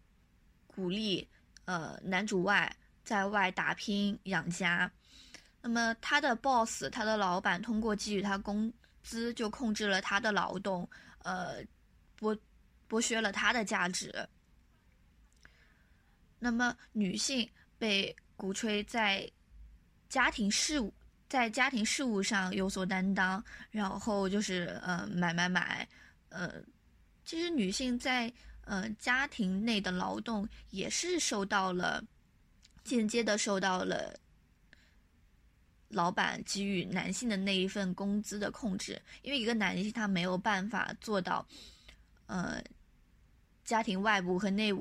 [0.67, 1.27] 鼓励，
[1.65, 4.91] 呃，男主外在外打拼养家。
[5.63, 8.71] 那么他的 boss，他的老板通过给予他工
[9.03, 10.87] 资，就控制了他的劳动，
[11.21, 11.65] 呃。
[12.19, 12.39] 剥
[12.89, 14.29] 剥削了她的价值。
[16.39, 19.29] 那么，女性被鼓吹在
[20.09, 20.95] 家庭事务
[21.29, 25.87] 在家庭事务上有所担当，然后就是呃买买买，
[26.29, 26.63] 呃，
[27.25, 28.33] 其实女性在
[28.65, 32.03] 呃家庭内的劳动也是受到了
[32.85, 34.19] 间接的受到了
[35.89, 41.45] 老板给予男性的那一份工资的控制，因为一个男性他没有办法做到。
[42.29, 42.63] 呃，
[43.65, 44.73] 家庭外部和内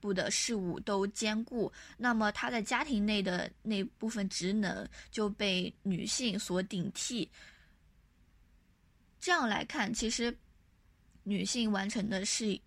[0.00, 7.30] 部的事务都兼顾，那么他在家庭内的那部分职能就被女性所顶替。
[9.18, 10.34] 这样来看，其实
[11.24, 12.58] 女性完成的是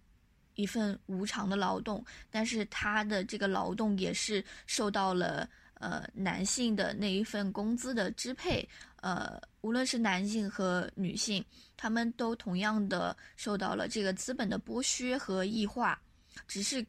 [0.54, 8.68] 一份无偿的劳动，但是她的这个劳动也是受到了呃男性的那一份工资的支配。
[8.98, 11.44] 呃，无论是男性和女性，
[11.78, 16.00] 他们都同样的受到了这个资本的剥削和异化，
[16.46, 16.86] 只是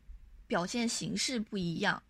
[0.49, 2.03] 表现形式不一样。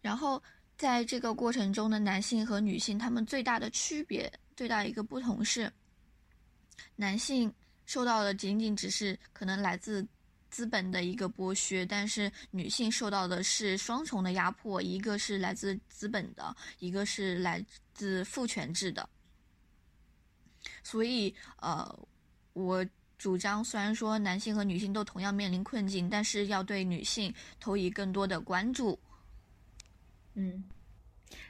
[0.00, 0.40] 然后
[0.76, 4.32] 在这个过程中的男性和女性，他们最大的区别。
[4.54, 5.72] 最大一个不同是，
[6.94, 7.52] 男性
[7.84, 10.06] 受到的仅仅只是可能来自
[10.52, 19.08] 资本的一个剥削，但是女性受到的是双重的压迫，一个是来自资本的，一个是来自父权制的。
[20.84, 21.98] 所以，呃，
[22.52, 22.86] 我
[23.16, 29.00] 主张，虽然说男性和女性都同样面临困境，但是要对女性投以更多的关注。
[30.34, 30.62] 嗯。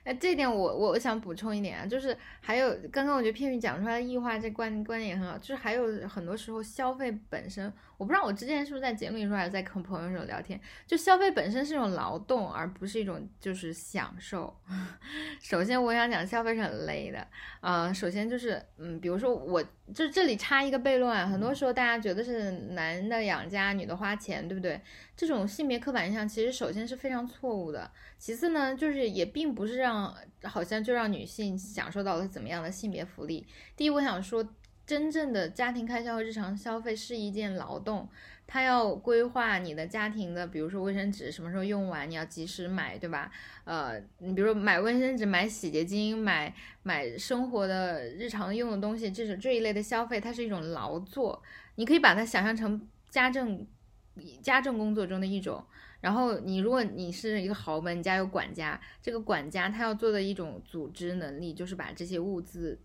[0.05, 14.57] 哎，这点我我我想补充一点啊，就是还有刚刚我觉得片语讲出来的异化这观观点也很好，就是还有很多时候消费本身，我不知道我之前是不是在节目里说，还是在跟朋友时候聊天，就消费本身是一种劳动，而不是一种就是享受。
[15.40, 17.26] 首先我想讲消费是很累的，
[17.61, 19.62] 呃，首先就是嗯，比如说我
[19.94, 24.80] 就这里插一个悖论啊，很多时候大家觉得是男的养家，女的花钱，对不对？
[25.14, 27.88] 这种性别刻板印象其实首先是非常错误的，
[28.18, 30.14] 其次呢，就是也并不是让嗯
[30.45, 33.47] 好像就让女性享受到了怎么样的性别福利。
[33.76, 34.43] 第一，我想说，
[34.86, 38.09] 真正的家庭开销和日常消费是一件劳动，
[38.47, 43.30] 它要规划你的家庭的，比如说卫生纸什么时候用完，你要及时买，对吧？
[43.64, 51.43] 呃，你比如说买卫生纸、买洗洁精、买买生活的日常用的东西，这是这一类的消费，它是一种劳作，
[51.74, 53.66] 你可以把它想象成家政。
[54.43, 55.64] 家政工作中的一种，
[56.03, 62.78] 然后你如果你是一个豪门，你家有管家，这个管家他要做的一种组织能力，就是把这些物资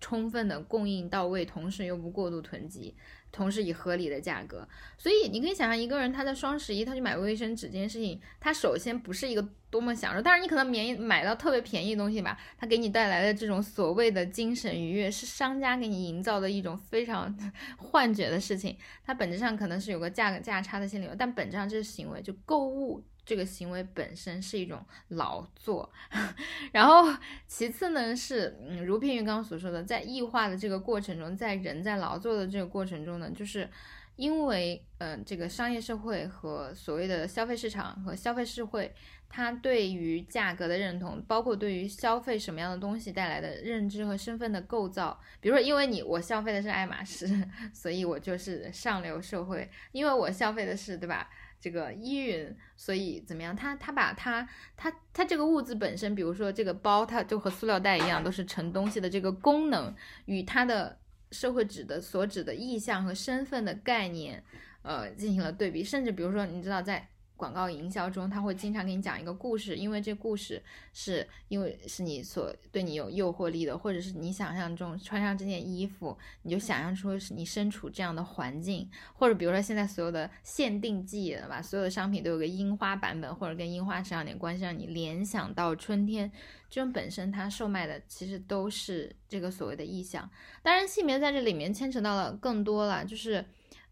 [0.00, 2.94] 充分的供应到位，同时又不过度囤积。
[3.32, 4.66] 同时以合理的价格，
[4.98, 17.34] 所以你可以想象一个人他在双十一他去买卫生纸这件事情，他首先不是一个多么享受，当然你可能免买到特别便宜的东西吧，他给你带来的这种所谓的精神愉悦，是商家给你营造的一种非常
[17.78, 23.02] 幻觉的事情，它本质上可能是有个价格价差的心理，但本质上这是行为，就购物。
[23.24, 25.90] 这个行为本身是一种劳作，
[26.72, 27.04] 然后
[27.46, 33.68] 其次呢是，嗯，如片玉刚刚所说的，在异化的这个过程中，在人在劳作的这个过程中呢，就是
[34.16, 38.92] 因为，嗯，这个商业社会和所谓的消费市场和消费社会，
[39.28, 47.26] 它对于价格的认同，包括对于消费什么样的东西带来的认知和身份的构造，比如说，因为你我消费的是爱马仕，
[47.72, 51.30] 所以我就是上流社会，因为我消费的是，对吧？
[51.60, 53.54] 这个依云，所以怎么样？
[53.54, 59.94] 他他把他他他这个物质本身，比如说这个包，它就和塑料袋一样，都是盛东西的这个功能，
[60.24, 60.98] 与它的
[61.30, 64.42] 社会指的所指的意向和身份的概念，
[64.82, 65.84] 呃，进行了对比。
[65.84, 67.09] 甚至比如说，你知道在。
[67.40, 70.62] 广告营销中，他会经常给你讲一个故事，因为这故事
[70.92, 86.30] 是因为是你所对你有诱惑力的，或者是你想象中穿上这件衣服，你就想象出是你身处这样的环境，或者比如说现在所有的限定季了吧，所有的商品都有个樱花版本，或者跟樱花扯上点关系，让你联想到春天。
[86.68, 90.30] 这种本身它售卖的其实都是这个所谓的意象，
[90.62, 93.42] 当然性别在这里面牵扯到了更多了，就是。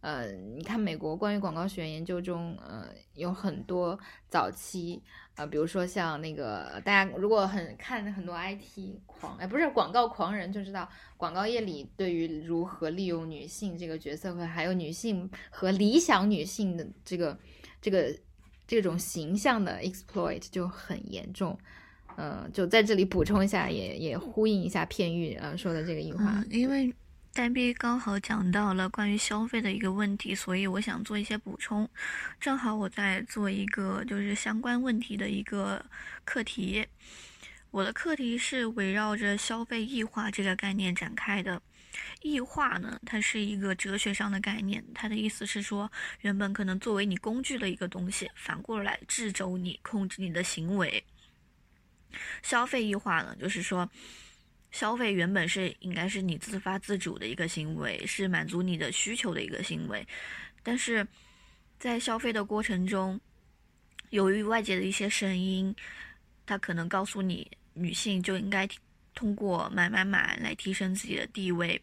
[0.01, 5.03] 呃，你看美国关于广告学研究中，呃，有很多早期，
[5.35, 17.37] 呃，比如说像那个大家如果很看很多 IT 狂，哎，不是广告狂人就知道，广告业里对于如何利用女性这个角色和还有女性和理想女性的这个
[17.83, 18.17] 这个
[18.69, 21.59] 这种形象的 exploit 就很严重，
[22.17, 26.95] 嗯，就在这里补充一下，也也呼应一下片玉呃说的这个硬话，因为。
[27.39, 31.89] 代币刚好讲到了关于消费的一个问题，所以我想做一些补充。
[32.41, 35.87] 正好我在做一个就是相关问题的一个
[36.25, 36.85] 课题，
[37.71, 41.63] 我的课题是围绕着消费异化这个概念展开的。
[42.23, 45.89] 异化呢，它是一个哲学上的概念，它的意思是说，
[46.23, 51.05] 原本可能作为你工具的一个东西，反过来制肘你、控制你的行为。
[52.43, 53.89] 消费异化呢，就是说。
[54.79, 60.07] 消费原本是应该是你自发自主的一个行为，是满足你的需求的一个行为，
[60.63, 61.05] 但是
[61.81, 63.21] 在消费的过程中，
[64.11, 65.75] 由于外界的一些声音，
[66.47, 68.69] 它可能告诉你女性就应该
[69.17, 71.83] 通过买买买来提升自己的地位，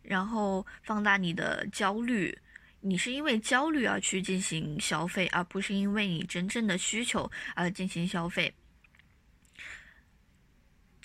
[0.00, 2.34] 然后放大你的焦虑，
[2.80, 8.50] 你是因为焦虑而去进行消费，而不是因为你真正的需求而进行消费。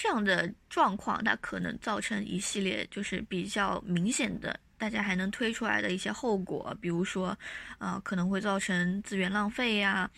[0.02, 7.38] 这样的状况，它可能造成一系列就是比较明显的，大家还能推出来的一些后果，比如说，
[7.78, 10.10] 呃，可能会造成资源浪费呀，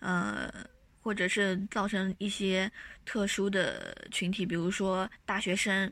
[0.00, 0.52] 呃，
[1.00, 2.70] 或者是造成一些
[3.06, 5.90] 特殊的群体，比如说大学生，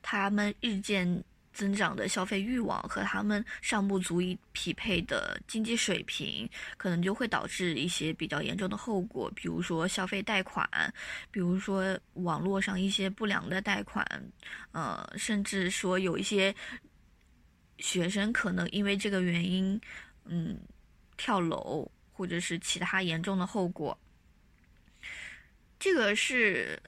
[0.00, 1.22] 他们日渐。
[1.54, 6.46] 增长的消费欲望和他们尚不足以匹配的经济水平，
[6.76, 10.68] 可能就会导致一些比较严重的后果，比如说消费贷款，
[11.30, 14.04] 比如说网络上一些不良的贷款，
[14.72, 16.52] 呃，甚至说有一些
[17.78, 19.80] 学生可能因为这个原因，
[20.24, 20.58] 嗯，
[21.16, 23.96] 跳楼或者是其他严重的后果。
[25.78, 26.82] 这个是。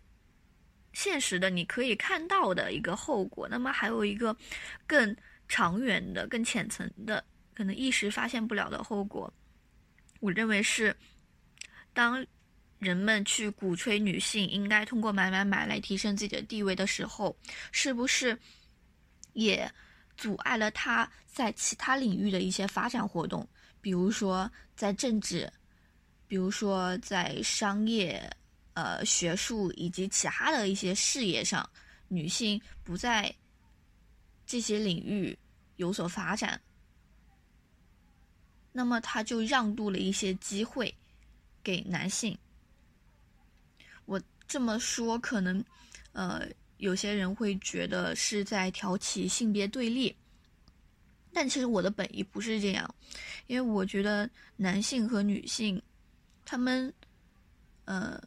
[0.98, 3.46] 现实的，你可以看到的一个后果。
[3.50, 4.34] 那么还有一个
[4.86, 5.14] 更
[5.46, 7.22] 长远的、更浅层的，
[7.54, 9.30] 可能一时发现不了的后果。
[10.20, 10.96] 我认为是，
[11.92, 12.26] 当
[12.78, 17.36] 人们去鼓吹女性应该通过买买买来提升自己的地位的时候，
[17.72, 18.38] 是不是
[19.34, 19.70] 也
[20.16, 23.46] 阻碍了她在其他领域的一些发展活动？
[23.82, 25.52] 比如说在政治，
[26.26, 28.34] 比如说在商业。
[28.76, 31.66] 呃，学术以及其他的一些事业上，
[32.08, 33.34] 女性不在
[34.46, 35.38] 这些领域
[35.76, 36.60] 有所发展，
[38.72, 40.94] 那么他就让渡了一些机会
[41.64, 42.36] 给男性。
[44.04, 45.64] 我这么说，可能
[46.12, 46.46] 呃
[46.76, 50.14] 有些人会觉得是在挑起性别对立，
[51.32, 52.94] 但其实我的本意不是这样，
[53.46, 55.80] 因为我觉得男性和女性，
[56.44, 56.92] 他们
[57.86, 58.22] 呃。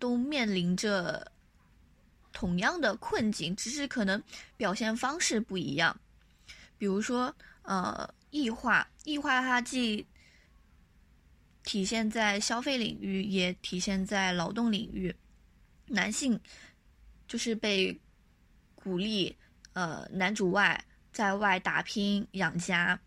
[0.00, 1.30] 都面临着
[2.32, 4.20] 同样的困境，只是可能
[4.56, 5.94] 表现方式不一样。
[6.78, 7.32] 比如说，
[7.62, 10.06] 呃，异化，异化它既
[11.62, 15.14] 体现在消费领域，也体现在劳动领域。
[15.86, 16.40] 男性
[17.28, 18.00] 就是被
[18.74, 19.36] 鼓励，
[19.74, 20.82] 呃，男主外
[21.12, 22.98] 在外打拼养家。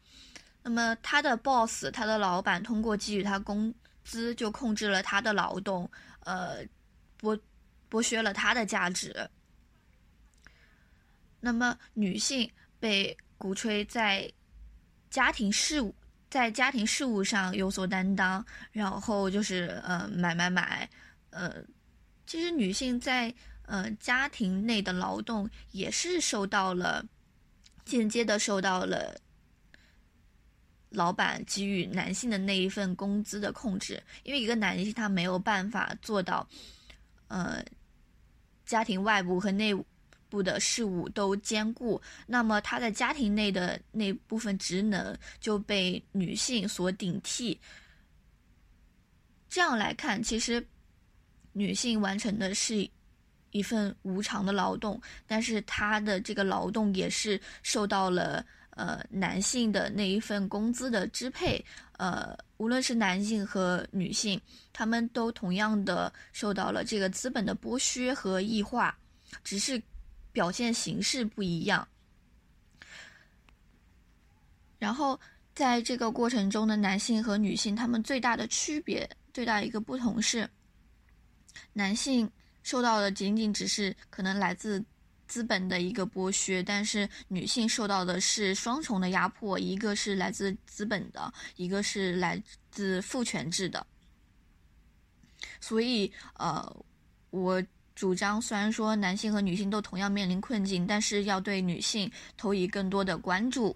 [0.62, 3.74] 那么他的 boss，他的老板通过给予他工
[4.04, 5.90] 资，就控制了他的劳动，
[6.20, 6.64] 呃。
[7.24, 7.40] 剥
[7.90, 9.30] 剥削了她的价值。
[11.40, 14.30] 那么，女性被鼓吹在
[15.10, 15.96] 家庭事务
[16.30, 20.90] 在家庭事务上有所担当，然后就是呃买买买，
[21.30, 21.64] 呃，
[22.26, 23.34] 其实女性在
[23.66, 27.06] 呃家庭内的劳动也是受到了
[27.86, 29.20] 间接的受到了
[30.90, 36.48] 老板给予男性的那一份工资的控制，因为一个男性他没有办法做到。
[37.34, 37.66] 呃，
[38.64, 39.74] 家庭外部和内
[40.30, 47.60] 部的事务都兼顾，那么他在家庭内的那部分职能就被女性所顶替。
[49.50, 50.64] 这样来看，其实
[51.54, 52.88] 女性完成的是
[53.50, 58.46] 一份无偿的劳动，但是她的这个劳动也是受到了。
[58.76, 61.64] 呃，男性的那一份工资的支配，
[61.94, 68.98] 呃，无论是男性和女性，他们都同样的受到了这个资本的剥削和异化，
[69.44, 69.82] 只是
[70.32, 71.88] 表现形式不一样。
[74.80, 75.20] 然后
[75.54, 80.50] 在这个过程中的男性和女性，他们最大的区别，最大一个不同是，
[81.74, 82.30] 男性
[82.64, 84.84] 受到的仅仅只是可能来自。
[85.28, 93.86] 资本的一个剥削，但是女性受到的是双重的压迫，一个是来自资本的，一个是来自父权制的。
[95.60, 96.76] 所以，呃，
[97.32, 97.64] 我
[97.96, 103.76] 主张，虽然说男性和女性都同样面临困境，但是要对女性投以更多的关注。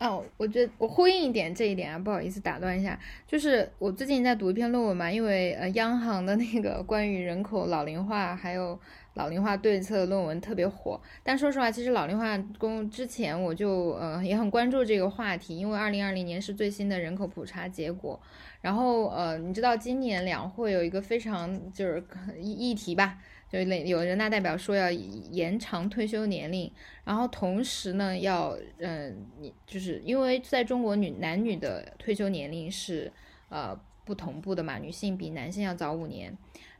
[0.00, 8.78] 哦，我觉得我呼应一点这一点啊，不好意思打断一下，就是我最近在读一篇论文嘛，因为呃，央行的那个关于人口老龄化还有。
[9.18, 18.18] 老龄化对策论文特别火，但说实话，其实老龄化公之前我就呃也很关注这个话题，因为二零二零年是最新的人口普查结果。
[18.60, 22.04] 然后呃，你知道今年两会有一个非常就是
[22.40, 23.18] 议议题吧，
[23.50, 26.70] 就那有人大代表说要延长退休年龄，
[27.04, 33.12] 然后同时呢要嗯，你就是因为在中国女男女的退休年龄是
[33.48, 36.32] 呃不同步的嘛，女性比男性要早五年。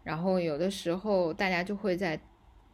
[0.04, 2.18] 然后有的时候大家就会在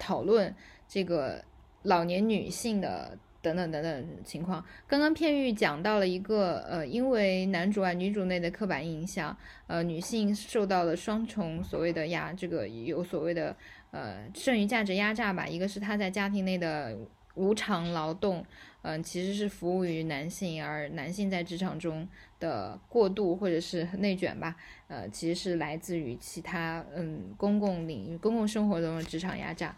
[0.04, 0.54] 讨论
[0.86, 1.42] 这个
[1.84, 4.62] 老年女性的等等等等情况。
[4.86, 9.34] 刚刚片玉讲到了一个呃，因为男主外女主内的刻板印象，
[9.66, 13.56] 呃，女性受到了双重所谓的压，这个有所谓的
[13.92, 15.46] 呃剩余价值压榨吧。
[15.46, 16.94] 一个是她在家庭内的
[17.34, 18.44] 无偿劳动，
[18.82, 22.06] 嗯，其实是服务于男性，而男性在职场中
[22.38, 24.54] 的过度或者是内卷吧，
[24.88, 29.74] 呃，其实是来自于其他嗯公共领域、公共生活中的职场压榨。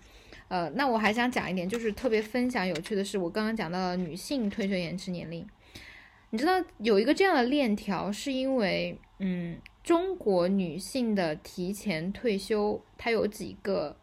[0.48, 5.46] 呃，那我还想讲一点，就是特别分享有趣的是，我刚刚讲到了女性退休延迟年龄。
[6.30, 13.96] 你知道有一个这样的链条，是因为，嗯，中国女性的提前退休，它有几个，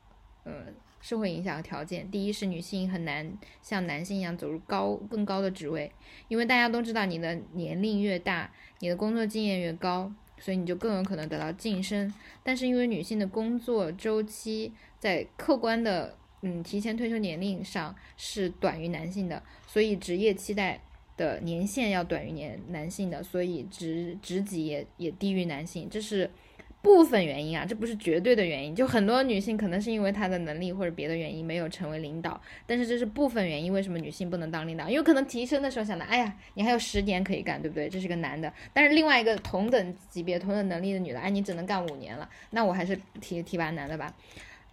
[0.43, 0.67] 呃，
[1.01, 2.09] 社会影响和条件。
[2.09, 5.91] 第一是女性很难像男性一样走入高更高的职位，
[6.29, 12.13] 因为大家都知道，你的年龄越大，你的工作经验越高，所以你就更有可能得到晋升。
[12.41, 20.77] 但是因为女性的工作周期在客观的嗯，提前退休年龄上是短于男性的，所以职业期待
[21.15, 26.29] 的年限要短于年男性的，所以职职级也也低于男性，这是
[26.81, 28.75] 部分原因啊，这不是绝对的原因。
[28.75, 33.71] 就很多女性可能是因为她的能力或者别的原因没有成为领导，但是这是部分原因。
[33.71, 34.89] 为什么女性不能当领导？
[34.89, 37.87] 因为可能提升的时候想的，哎呀，你还有十年可以干，对不对？
[37.87, 44.13] 这是个男的，但是另外一个同等级别、同等能力的女的，哎，你只能干五年了，那我还是提提拔男的吧。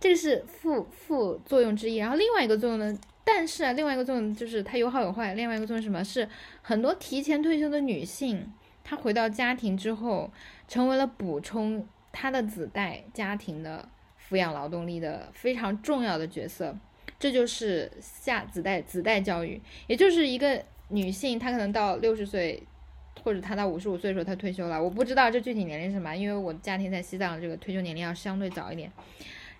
[0.00, 2.98] 这个是副副作用之一，然后另外一个作用呢？
[3.22, 5.34] 但是啊，另外一个作用就是它有好有坏。
[5.34, 6.02] 另外一个作用是什么？
[6.02, 6.26] 是
[6.62, 8.50] 很多提前退休的女性，
[8.82, 10.32] 她回到家庭之后，
[10.66, 13.86] 成为了补充她的子代家庭的
[14.28, 16.74] 抚养劳动力的非常重要的角色。
[17.18, 22.60] 这就是下子代子代教育，也就是一个女性，她可能到六十岁，
[23.22, 24.82] 或者她到五十五岁的时候她退休了。
[24.82, 28.90] 我不知道这具体年龄是什么，因为我家庭在西藏，这个退休年龄要相对早一点。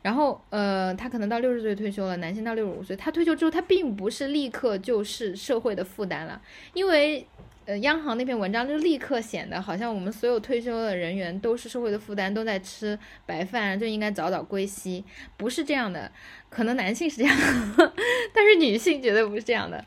[0.03, 6.40] 然后，呃，他可能到六十岁退休了，男性到六十五岁，他退休之后，他并不是立刻就是社会的负担了，
[6.72, 7.26] 因为，
[7.66, 15.05] 呃，央行那篇文章就立刻显得好像我们所有退休的人员都是社会的负担，都在吃白饭，就应该早早归西，
[15.36, 16.11] 不是这样的，
[16.48, 17.36] 可能男性是这样，
[18.32, 19.84] 但是女性绝对不是这样的。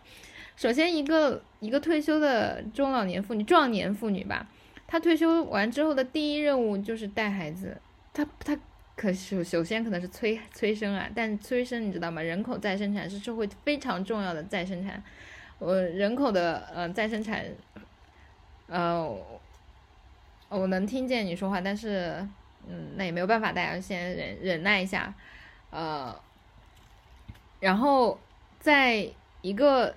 [0.56, 4.48] 首先，一个一个退休的中老年妇女、壮年妇女吧，
[4.86, 7.82] 她退休完之后的第一任务就是带孩子，
[8.14, 8.56] 她她。
[8.96, 12.22] 可首首先可能是催催生啊，但催生你知道吗？
[12.22, 15.02] 人口再生产是社会非常重要的再生产。
[15.60, 17.44] 我人口的呃再生产，
[18.68, 19.18] 呃，
[20.50, 22.26] 我能听见你说话，但是
[22.68, 25.14] 嗯，那也没有办法，大家先忍忍耐一下，
[25.72, 26.16] 呃，
[27.60, 28.20] 然后
[28.60, 29.08] 在
[29.42, 29.96] 一个。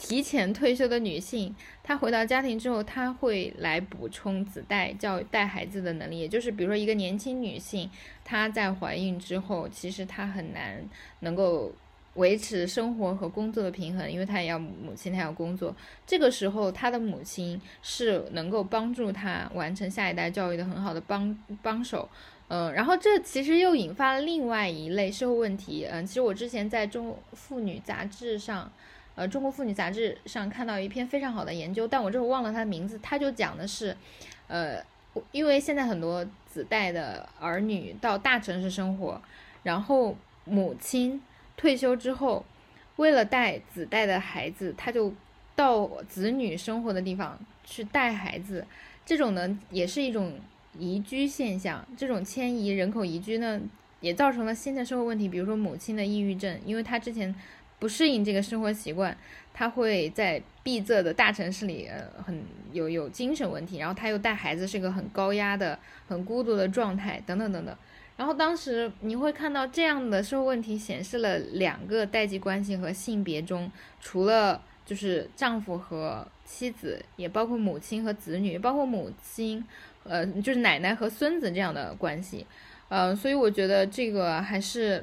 [0.00, 6.18] 提前退休的女性，她回到家庭之后，她会来补充子代教育带孩子的能力。
[6.18, 7.88] 也就是，比如说一个年轻女性，
[8.24, 10.82] 她在怀孕之后，其实她很难
[11.20, 11.70] 能够
[12.14, 15.76] 维持生活和工作的平衡，因为她也要母亲，她要工作。
[16.06, 22.08] 这个时候，她的母亲是能够帮助她完成下一代教育的很好的帮帮手。
[22.48, 25.86] 嗯，然后这其实又引发了另外一类社会问题。
[25.90, 28.72] 嗯，其实我之前在中妇女杂志上。
[29.16, 32.98] 呃，中国妇女杂志上看到一篇非常好的研究，但我这会忘了它的名字。
[33.02, 33.94] 它就讲的是，
[34.46, 34.82] 呃，
[35.30, 39.20] 因为现在很多子代的儿女到大城市生活，
[39.62, 41.20] 然后母亲
[41.56, 42.46] 退休之后，
[42.96, 45.12] 为了带子代的孩子，他就
[45.54, 48.66] 到子女生活的地方去带孩子。
[49.04, 50.38] 这种呢，也是一种
[50.78, 51.86] 移居现象。
[51.96, 53.60] 这种迁移人口移居呢，
[54.00, 57.34] 也造成了新的社会问题，比如说母亲的抑郁症，因为她之前。
[57.80, 59.16] 不适应这个生活习惯，
[59.52, 62.40] 他会在闭塞的大城市里，呃，很
[62.72, 63.78] 有有精神问题。
[63.78, 65.76] 然后他又带孩子，是个很高压的、
[66.06, 67.74] 很孤独的状态，等等等等。
[68.18, 79.64] 然后当时你会看到这样的社会问题显示了两个代际关系和性别中，除了就是丈夫和妻子，也包括母亲和子女，包括母亲，
[80.04, 82.46] 呃，就是奶奶和孙子这样的关系。
[82.90, 85.02] 呃，所以我觉得这个还是。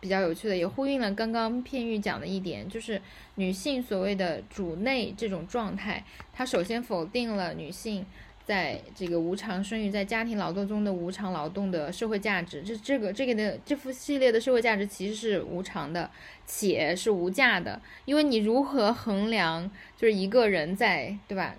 [0.00, 3.00] 比较有趣的，也呼应了刚刚片玉讲的一点，就是
[3.34, 8.06] 女性所谓的主内这种状态，它首先否定了女性
[8.44, 12.62] 在这个无偿生育、在家庭劳动中的无偿劳动的社会价值。
[12.62, 16.10] 这这个这个的这幅系列的社会价值其实是无偿的，
[16.46, 21.54] 且是无价的，因为你如何衡量就是一个人在对吧？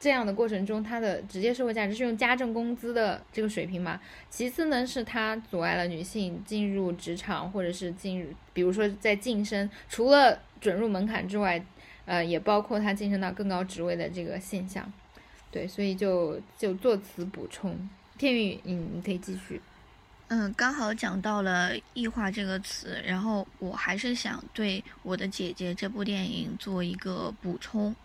[0.00, 4.00] 这样的过程中，它的直接社会价值是用家政工资的这个水平吗？
[4.30, 11.60] 其次呢，是它阻碍了女性进入职场，或者是进入，比如说在晋升，除了准入门槛之外，
[12.04, 14.90] 呃，也包括它晋升到更高职位的这个现象。
[15.50, 17.88] 对，所以就就做此补充。
[18.16, 19.60] 天宇，你你可以继续。
[20.28, 27.96] 嗯，刚好讲到了异化这个词，然后我还是想对我的姐姐这部电影做一个补充。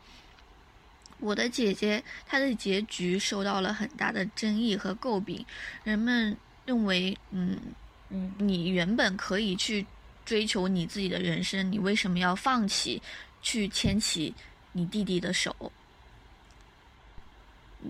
[1.20, 5.45] 我的姐姐，她的结局受到了很大的争议和诟病。
[5.84, 6.36] 人们
[6.66, 7.57] 认为，嗯
[8.09, 9.86] 嗯，你原本可以去
[10.26, 13.01] 追求你自己的人生，你为什么要放弃
[13.41, 14.34] 去牵起
[14.72, 15.72] 你弟弟的手？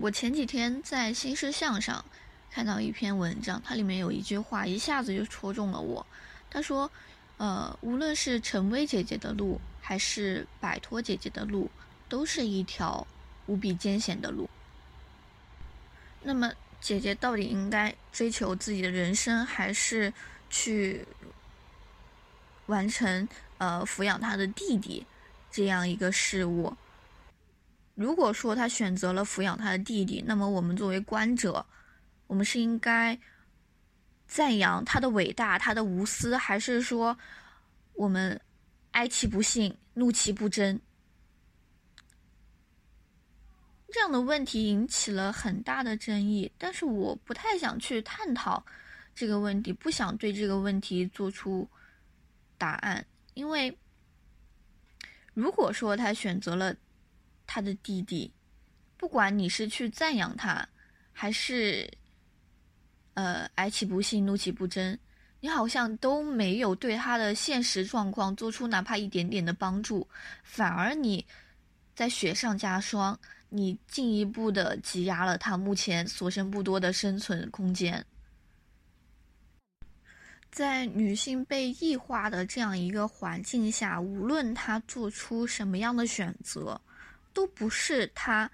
[0.00, 2.04] 我前几天在新事项上
[2.50, 6.04] 看到一篇文章，它里面有一句话一下子就戳中了我。
[6.50, 6.90] 他说
[7.38, 11.70] ：“呃，无论是成为姐姐的路，还是摆脱姐姐的路，
[12.08, 13.06] 都是一条
[13.46, 14.48] 无比艰险的路。
[16.22, 20.12] 那么，姐姐到底应该追求自己的人生，还是
[20.50, 21.06] 去
[22.66, 23.28] 完成
[23.58, 25.06] 呃抚养她的弟弟
[25.50, 26.74] 这样一个事物？”
[27.94, 31.64] 如果说他选择了抚养他的弟弟，那么我们作为观者，
[32.26, 33.16] 我们是应该
[34.26, 37.16] 赞扬他的伟大、他的无私，还是说
[37.92, 38.40] 我们
[38.90, 40.80] 哀其不幸、怒其不争？
[43.94, 48.66] 这样的问题引起了很大的争议，但是我不太想去探讨
[49.14, 51.68] 这个问题，不想对这个问题做出
[52.58, 53.78] 答案，因为
[55.32, 56.74] 如果说他选择了。
[57.46, 58.32] 他的弟弟，
[58.96, 60.66] 不管你是去赞扬他，
[61.12, 61.86] 还是，
[63.12, 64.98] 呃，哀其不幸，怒其不争，
[65.40, 70.08] 你好像都没有对他的现实状况做出哪怕一点点的帮助，
[70.42, 71.24] 反而你
[71.94, 73.16] 在雪上加霜，
[73.54, 78.04] 你进一步的挤压了他目前所剩不多的生存空间。
[80.50, 86.80] 在女性被异化的这样一个环境下，无论她做出什么样的选择。
[87.34, 88.48] 都不是他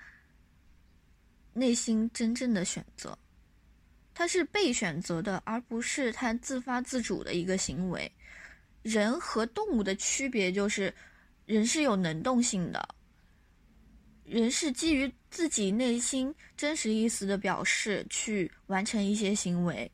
[1.52, 3.18] 内心真正的选择，
[4.14, 8.10] 他是被选择的，而不是他自发自主的一个行为。
[8.80, 10.94] 人和动物的区别就是，
[11.44, 12.88] 人是有能动性的，
[14.30, 19.90] 人是基于自己内心真实意思的表示去完成一些行为，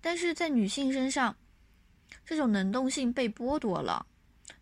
[0.00, 1.36] 但是在女性身上，
[2.24, 4.06] 这种能动性被剥夺了。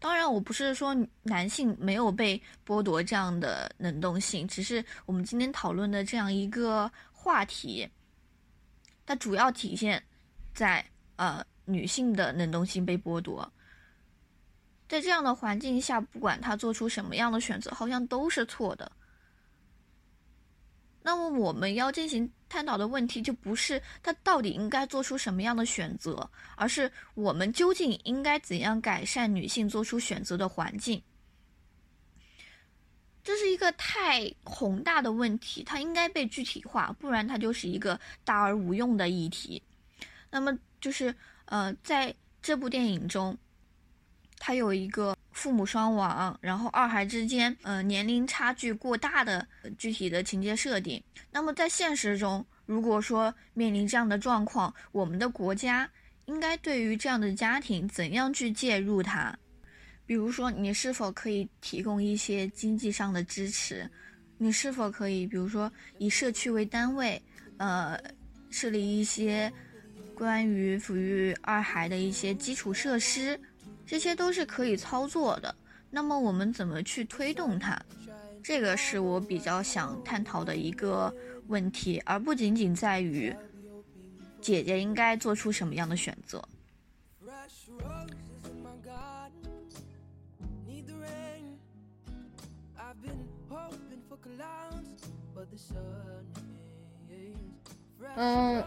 [0.00, 7.88] 当然，我不是说男性没有被剥夺这样的能动性，只是我们今天讨论的这样一个话题，
[9.06, 10.02] 它主要体现
[10.52, 10.84] 在
[11.14, 13.50] 呃女性的能动性被剥夺。
[14.90, 18.90] 在这样的环境下，不管她做出什么样的选择，好像都是错的。
[21.00, 31.00] 那么我们要进行探讨的问题，就不是他到底应该做出什么样的选择，而是我们究竟应该怎样改善女性做出选择的环境。
[33.22, 39.62] 这是一个太宏大的问题，它应该被具体化，不然它就是一个大而无用的议题。
[40.30, 41.14] 那么就是
[41.46, 42.12] 呃，在
[42.42, 43.36] 这部电影中，
[44.40, 45.16] 它有一个。
[45.32, 49.46] 父母双亡，然后二孩之间，呃，年龄差距过大的
[49.78, 51.02] 具体的情节设定。
[51.30, 55.88] 那么在现实中，如果说面临这样的状况，我们的国家
[56.26, 59.32] 应该对于这样的家庭怎样去介入它？
[60.04, 63.88] 比如说，你是否可以提供一些经济上的支持？
[64.36, 67.22] 你是否可以，比如说以社区为单位，
[67.56, 67.98] 呃，
[68.50, 69.50] 设立一些
[70.14, 73.40] 关于抚育二孩的一些基础设施？
[73.90, 75.52] 这些都是可以操作的，
[75.90, 77.76] 那么我们怎么去推动它？
[78.40, 81.12] 这个是我比较想探讨的一个
[81.48, 83.34] 问题，而不仅仅在于
[84.40, 86.40] 姐姐应该做出什么样的选择。
[98.14, 98.64] 嗯，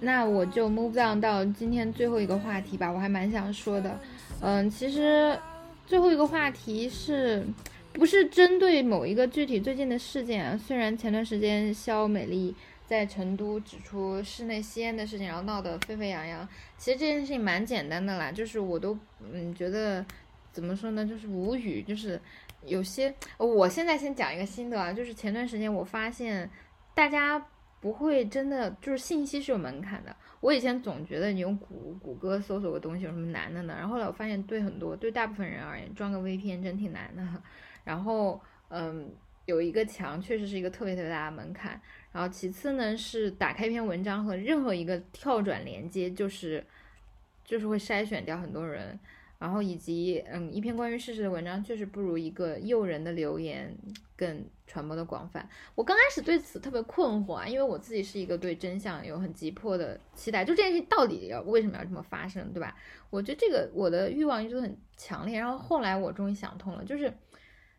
[0.00, 3.96] 那我就 move on 到今天最后一个话题吧，我还蛮想说的。
[4.40, 5.38] 嗯，其实
[5.86, 7.44] 最后一个话题是
[7.92, 10.56] 不是针对某一个具体最近的事件啊？
[10.56, 12.54] 虽然前段时间肖美丽
[12.86, 16.48] 在成都指出室内吸烟的事情，然后闹得沸沸扬扬。
[16.76, 18.96] 其实这件事情蛮简单的啦，就是我都
[19.32, 20.04] 嗯觉得
[20.52, 21.82] 怎么说呢，就是无语。
[21.82, 22.20] 就是
[22.64, 26.48] 有些，我现在先讲一个心得啊，就是前段时间我发现
[26.94, 27.44] 大家
[27.80, 30.14] 不会真的就是信息是有门槛的。
[30.40, 33.74] 我以前总觉得你用谷谷歌搜索个东西有什么难的呢？
[33.76, 37.26] 然后后来我发现，对很多对大部分人而言，装个 VPN 真挺难的。
[37.84, 39.10] 然后，嗯，
[39.46, 41.80] 有一个墙确实是一个特别特别大的门槛。
[42.12, 46.64] 然后其次呢，是打开一篇文章和任何一个跳转连接，就是
[47.44, 48.98] 就是会筛选掉很多人。
[49.38, 53.72] 然后以及，嗯，一篇关于事实的文章确实不如一个诱人的留言
[54.18, 55.48] 更传播的广泛。
[55.76, 62.76] 我刚开始对此特别困惑啊，因为我自己是一个对真相有很急迫的期待，就这件事到底要为什么要这么发生，对吧？
[63.10, 65.38] 我觉得这个我的欲望一直都很强烈。
[65.38, 67.08] 然后后来我终于想通了，就是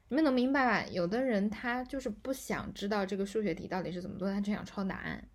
[0.08, 0.88] 你们能明白吧？
[0.90, 5.28] 有的人他就是不想知道这个数学题到底是怎么做，他只想抄答案。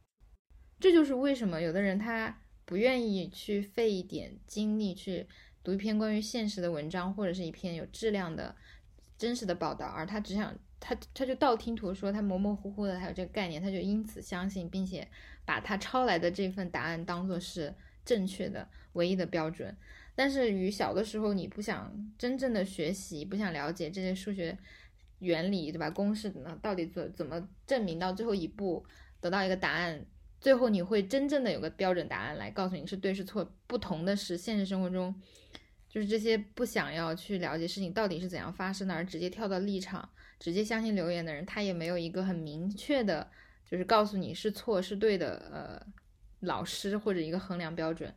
[0.80, 5.28] 这就是为什么有的人他不愿意去费一点精力去。
[5.62, 8.54] 读一篇关于现实的文章，或者是一篇有质量的
[9.16, 10.54] 真实的报道，而他只想
[10.86, 15.08] 他他就道听途说，他模模糊糊的还有这个概念，他就因此相信，并且
[15.46, 17.74] 把他抄来的这份答案当做是
[18.04, 19.74] 正确的唯一的标准。
[20.14, 24.56] 但是与小的时候你不想真正的学习，不想了解这些数学
[25.20, 25.88] 原理，对吧？
[25.88, 28.84] 公式呢到底怎怎么证明到最后一步
[29.22, 30.04] 得到一个答案？
[30.38, 33.50] 最后你会真正的有个标准答案来告诉你是对是错。
[33.66, 35.14] 不同的是，现实生活中，
[35.88, 40.06] 就是这些不想要去了解事情到底是怎样发生的，而直接跳到立场，
[40.38, 43.30] 直接相信留言的人，他也没有一个很明确的，
[43.64, 45.86] 就是告诉你是错是对的，呃，
[46.40, 48.14] 老师或者一个衡量标准。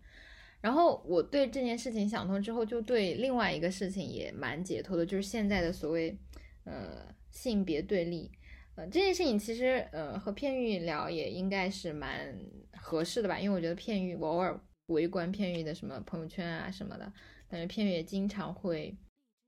[0.59, 6.17] 然后我对这件事情想通之后，就对另外一个事情也蛮解脱的，就是现在的所谓，
[6.63, 8.31] 呃，性别对立。
[8.75, 12.35] 呃，这件事情其实，呃，和片玉聊也应该是蛮
[12.73, 17.11] 合适的吧，因为我觉得片玉，我偶尔围观片玉的什么朋友圈啊什么的，
[17.49, 18.95] 感觉片玉也经常会，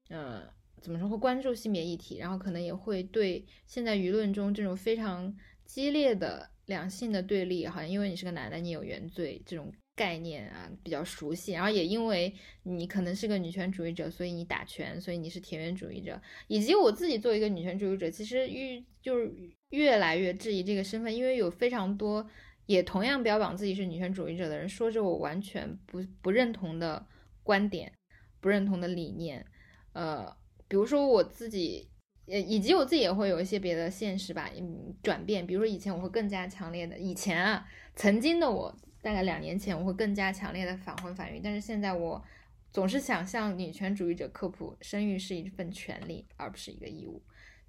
[0.10, 0.44] 呃，
[0.82, 9.72] 怎么说会关注性别议题，然后可能也会对现在舆论中这种非常激烈的两性的对立，好像因为你是个男的，你有原罪这种。
[9.96, 16.18] 概念啊比较熟悉，然后也因为你可能是个女权主义者，所以你打拳，所以你是田园主义者，
[16.48, 19.30] 以及我自己作为一个女权主义者，其实遇就是
[19.72, 22.26] 越来越质疑这个身份，因为有非常多
[22.66, 27.06] 也同样标榜自己是女权主义者的人，说着我完全不不认同的
[27.44, 27.92] 观点，
[28.40, 29.46] 不认同的理念，
[29.92, 30.34] 呃，
[30.70, 31.90] 比如说我自己，
[32.28, 37.68] 呃，以及我自己也会有一些别的现实吧，嗯，转变，比如说以前我会更加强烈的，以前啊，
[37.98, 38.74] 曾经的我。
[39.02, 42.22] 大概两年前，我会更加强烈的反婚反育，但是现在我
[42.70, 47.22] 总是想向女权主义者科普，生育是一份权利，而不是一个义务。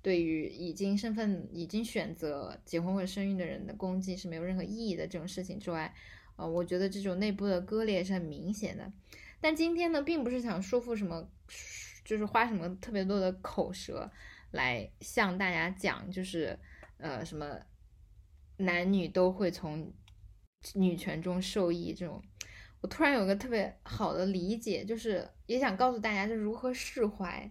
[0.02, 5.94] 对于已经身份、已经选择结婚或者生育的人的攻击是没有任何意义的这种事情之外，
[6.34, 8.92] 呃，我觉得这种内部的割裂是很明显的。
[9.40, 11.30] 但今天呢，并不是想说服什么，
[12.04, 14.10] 就是花什么特别多的口舌
[14.52, 16.58] 来向大家讲，就是
[16.98, 17.58] 呃什么
[18.56, 19.92] 男女都会从。
[20.74, 22.22] 女权中受益这种，
[22.82, 27.50] 我突然有个特别好的理解，就是也想告诉大家，就是如何释怀。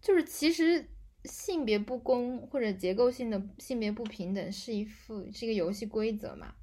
[0.00, 0.88] 就是其实
[1.24, 6.54] 性别不公或者结构性的性别不平等是一副是一个游戏规则嘛。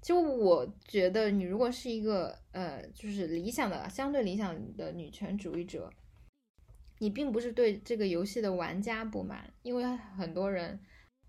[0.00, 5.92] 就我觉得，你如果是一个呃，就是理想的相对理想的女权主义者，
[7.02, 9.84] 你并不是对这个游戏的玩家不满，因为
[10.16, 10.78] 很多人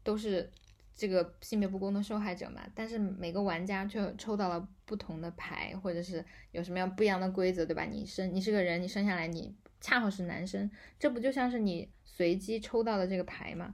[0.03, 0.47] 都是。
[0.95, 7.83] 这个性别不公的受害者嘛，但是每个玩家却抽到了不同的牌，或者是有什么样不一样的规则，对吧？
[7.85, 10.69] 你生你是个人，你生下来你恰好是男生，
[10.99, 13.73] 这不就像是你随机抽到的这个牌吗？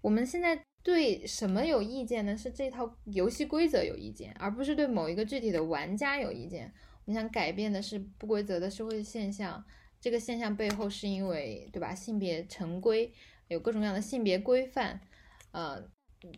[0.00, 2.36] 我们现在对什么有意见呢？
[2.36, 6.72] 是这套游戏规则有意见，而不是对某一个具体的玩家有意见。
[7.04, 9.64] 我们想改变的是不规则的社会现象，
[10.02, 11.94] 这个现象背后是因为，对吧？
[11.94, 13.10] 性别成规，
[13.48, 15.00] 有各种各样的性别规范，
[15.52, 15.82] 呃。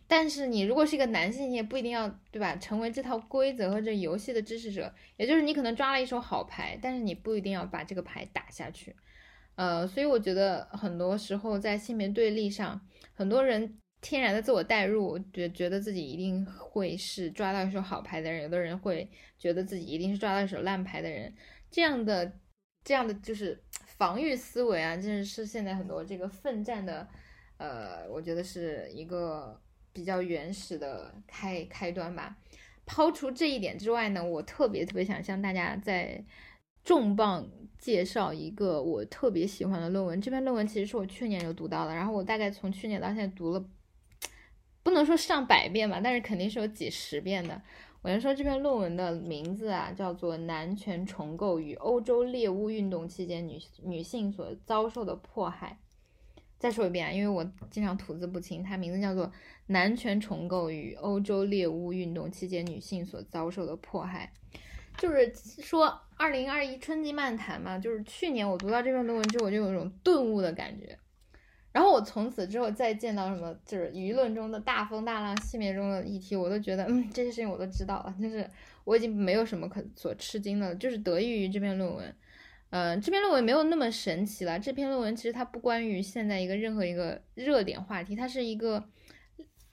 [0.07, 2.55] 但是你如果是一个男性，你也不一定要对吧？
[2.55, 8.95] 成为这套规则和这游戏的支持者，也就是你可能抓了一手好牌，但是你不一定要把这个牌打下去。
[9.53, 12.81] 呃，所以我觉得很多时候在性别对立上，
[13.13, 19.07] 很多人天然的自我代入，觉觉得自己一定会是抓到一手好牌的人，有的人会
[19.37, 21.31] 觉得自己一定是抓到一手烂牌的人。
[21.69, 22.39] 这样的
[22.85, 23.61] 这样的就是
[23.97, 27.05] 防御思维啊，真的是现在很多这个奋战的，
[27.57, 29.59] 呃，我觉得是一个。
[29.95, 32.35] 比较原始的开开端吧。
[32.85, 36.21] 抛除这一点之外呢，我特别特别想向大家再
[36.83, 40.19] 重磅介绍一个我特别喜欢的论文。
[40.19, 43.65] 这篇论文其实是我去年就读到的，然后我大概从去年到现在读了，
[44.83, 47.61] 不能说上百遍吧，但是肯定是有几十遍的。
[48.05, 55.79] 我先说这篇论文的名字啊，叫做《男权重构与欧洲猎巫运动期间女女性所遭受的迫害》。
[56.59, 59.25] 再说一遍啊，因为我经常吐字不清，它名字叫做
[59.65, 64.31] 《男权重构与欧洲猎巫运动期间女性所遭受的迫害》，
[65.01, 65.33] 就是
[65.63, 70.95] 说二零二一春季漫谈嘛，就是去年我读到这篇论文之后，我就有一种顿悟的感觉，
[71.75, 78.49] 然后我从此之后再见到什么就是舆论中的大风大浪、戏谑中的议题，我都觉得嗯这些事情我都知道了，就是
[78.85, 82.15] 我已经没有什么可所吃惊的，就是得益于这篇论文。
[82.69, 84.57] 嗯，这篇论文没有那么神奇了。
[84.57, 88.81] 这篇论文其实它不关于现在一个任何一个热点话题，它是一个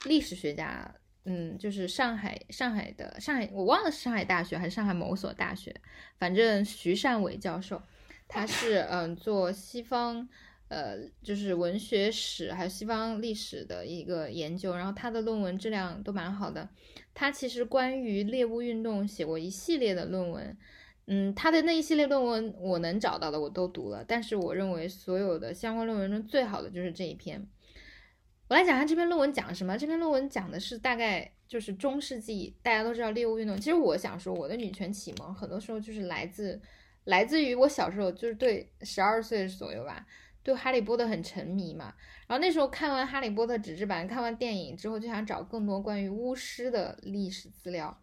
[0.03, 0.93] 历史学家，
[1.23, 5.73] 嗯，就是上海上海的上海，我忘了是上海大学还是上海某所大学，
[6.17, 7.81] 反正徐善伟教授，
[8.27, 10.27] 他是嗯做西方
[10.73, 16.67] 呃就是文学史还有西方历史的一个研究，然后他的论文质量都蛮好的。
[17.13, 20.57] 他其实关于猎物运动写过一系列的论文。
[21.05, 27.45] 嗯，他的那一系列论文我能找到的我都读了，但是我认为所有的相关论文中最好的就是这一篇。
[28.47, 29.77] 我来讲下这篇论文讲什么。
[29.77, 33.57] 这篇论文讲的是大概就是中世纪，大家都知道猎物运动。
[33.57, 36.61] 其实我想说，我的女权启蒙很多时候就是来自
[37.05, 40.05] 来自于我小时候，就是对十二岁左右吧，
[40.43, 41.93] 对哈利波特很沉迷嘛。
[42.27, 47.99] 然后那时候看完哈利波特纸质版，看完电影之后，就想找更多关于巫师的历史资料。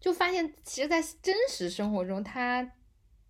[0.00, 2.72] 就发现，其实，在真实生活中，它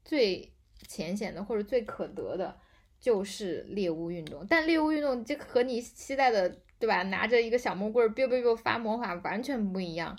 [0.04, 0.52] 最
[0.86, 2.58] 浅显的或者最可得的，
[3.00, 4.46] 就是猎巫运动。
[4.46, 7.02] 但猎巫运动就和你期待的，对吧？
[7.04, 10.14] 拿着一个小木棍，biu biu biu 发魔法，完全不一样。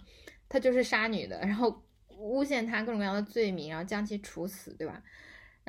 [0.48, 5.04] 它就是杀女的，然后诬陷她各种各样的罪名，然后将其处死，对吧？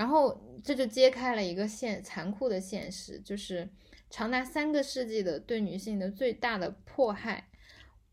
[0.00, 0.34] 然后
[0.64, 3.68] 这就揭开了一个现残酷的现实，就是
[4.08, 7.50] 长达三个世纪的对女性的最大的迫害。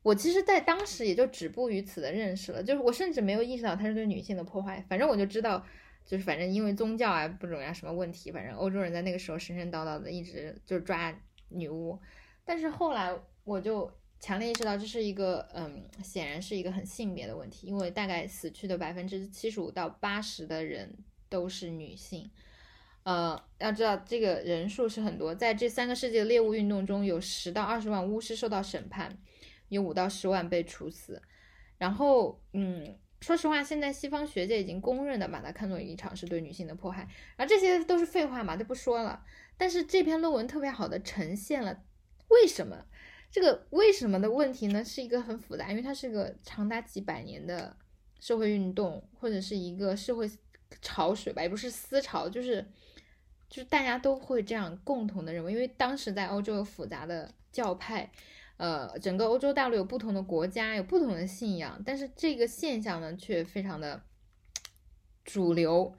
[0.03, 4.85] 我其实，在当时也就止步于此的认识了，就是我甚至没有意识到它是对女性的破坏。
[4.89, 5.65] 反正我就知道，
[6.05, 11.17] 就是反正因为宗教啊，不重要什么问题，反正欧洲人在那个时候神神叨叨的，一直就是抓
[11.47, 11.97] 女巫。
[12.43, 20.93] 但是后来我就强烈意识到，这是一个嗯，显然是一个很性别的问题，因为大概死去的百分之七十五到八十的人
[21.29, 22.29] 都是女性。
[23.03, 29.17] 呃，要知道这个人数是很多，在这三个世纪的猎物运动中，有十到二十万巫师受到审判。
[29.69, 31.21] 有五到十万被处死，
[31.77, 37.05] 然后，嗯，说实话，现在西方学界已经公认的把它看作一场是对女性的迫害，
[37.35, 39.21] 然后这些都是废话嘛，就不说了。
[39.57, 41.83] 但是这篇论文特别好的呈现了
[42.29, 42.85] 为什么
[43.29, 44.85] 这个为什么的问题呢？
[44.85, 47.75] 是一个很复杂，因为它是个长达几百年的
[48.21, 50.31] 社会运动，或者是一个社会
[50.81, 52.65] 潮水吧，也不是思潮，就是
[53.49, 58.11] 就是大家都会这样共同的认为，因为当时在欧洲有复杂的教派。
[58.59, 64.01] 呃，整个欧洲大陆有不同的国家，有不同的信仰，但是这个现象呢，却非常的
[65.23, 65.95] 主流。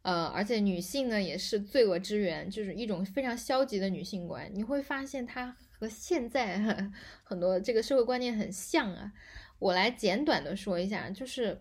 [0.00, 4.50] 呃，而且女性呢，也是罪恶之源，就是一种非常消极的女性观。
[4.54, 6.58] 你会发现它和现在
[7.22, 9.12] 很多这个社会观念很像啊。
[9.58, 11.60] 我来简短的说一下，就是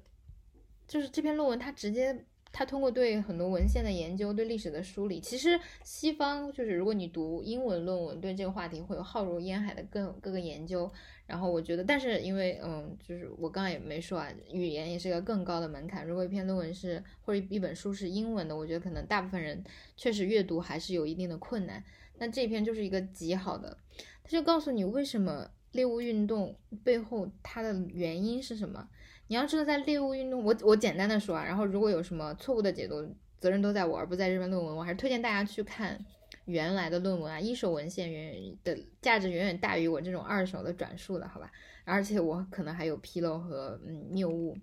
[0.87, 2.25] 就是这篇论文它直接。
[2.51, 10.91] 他通过对很多文献的研究，对历史的梳理，其实西方就是如果你读英文论文，对这个话题会有浩如烟海的各各个研究。
[11.27, 16.03] 然后我觉得，但是因为嗯，就是我刚刚也没说啊，语言也是一个更高的门槛。
[16.07, 19.63] 如果一篇论文是或者一本书是英文的，我觉得可能大部分人
[19.95, 21.83] 确实阅读还是有一定的困难。
[22.17, 23.77] 那这篇就是一个极好的，
[24.23, 28.89] 他就告诉你为什么猎物运动背后它的原因是什么。
[29.29, 33.07] 你要知道，在猎物运动，我我简单的说啊，然后如果有什么错误的解读，
[33.39, 34.75] 责任都在我，而不在这篇论文。
[34.75, 36.03] 我还是推荐大家去看
[36.45, 41.51] 原来的论文啊，一手文献远远的价值远远大于我这种二手的转述的，好吧？
[41.85, 44.57] 而且我可能还有纰漏和嗯谬误。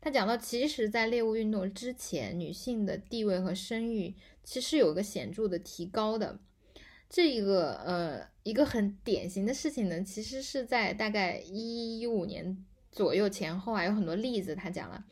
[0.00, 6.38] 他讲到，其实，在猎物运动之前，女性的地位和声誉其实有个显著的提高的。
[7.10, 12.64] 这一个呃一个很典型的事情呢，其实是在大概一五年。
[12.96, 14.54] 左右前后啊，有很多例子。
[14.54, 15.04] 他讲了，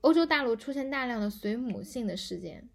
[0.00, 2.68] 欧洲大陆出现大量的随母姓的事件，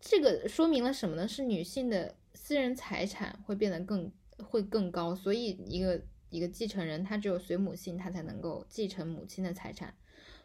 [0.00, 1.28] 这个说明了什么呢？
[1.28, 9.94] 是女性的私人财产会变得更会更高，所以一个一个继承人他只有随母姓，他才能够继承母亲的财产。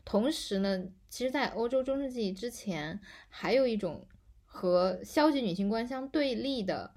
[0.04, 4.06] 同时呢，其实，在欧洲中世纪之前，还有一种
[4.46, 6.94] 和消极女性观相对立的，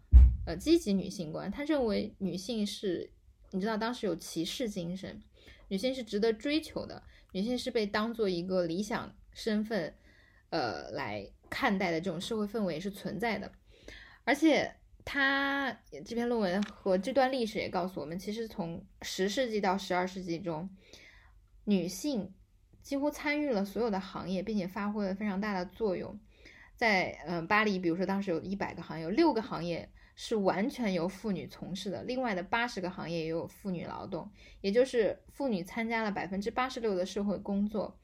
[0.46, 1.48] 呃，积极女性观。
[1.48, 3.12] 他认为女性是，
[3.52, 5.22] 你知道，当时有骑士精神。
[5.68, 7.02] 女性是值得追求的，
[7.32, 9.94] 女性是被当做一个理想身份，
[10.50, 13.50] 呃，来看待的这种社会氛围是存在的。
[14.24, 15.70] 而且，他
[16.04, 20.68] 这篇论文和这段历史也告诉我们，其实从十世纪到十二世纪中，
[21.64, 22.32] 女性
[22.82, 26.18] 几乎参与了所有的行业，并且发挥了非常大的作用。
[26.76, 29.88] 在嗯巴黎，比如说当时有一百个行业，有六个行业。
[30.16, 37.98] 是完全由妇女从事的，另外的八十个行业也有妇女劳动，也就是妇女参加了百分之八十六的社会工作，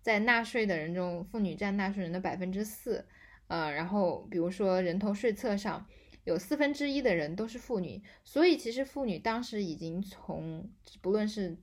[0.00, 3.04] 在纳税的人中，妇女占纳税人的百分之四，
[3.48, 5.86] 呃，然后比如说人头税册上
[6.24, 11.56] 有四分之一的人都是妇女，所以其实妇女当时已经从不论是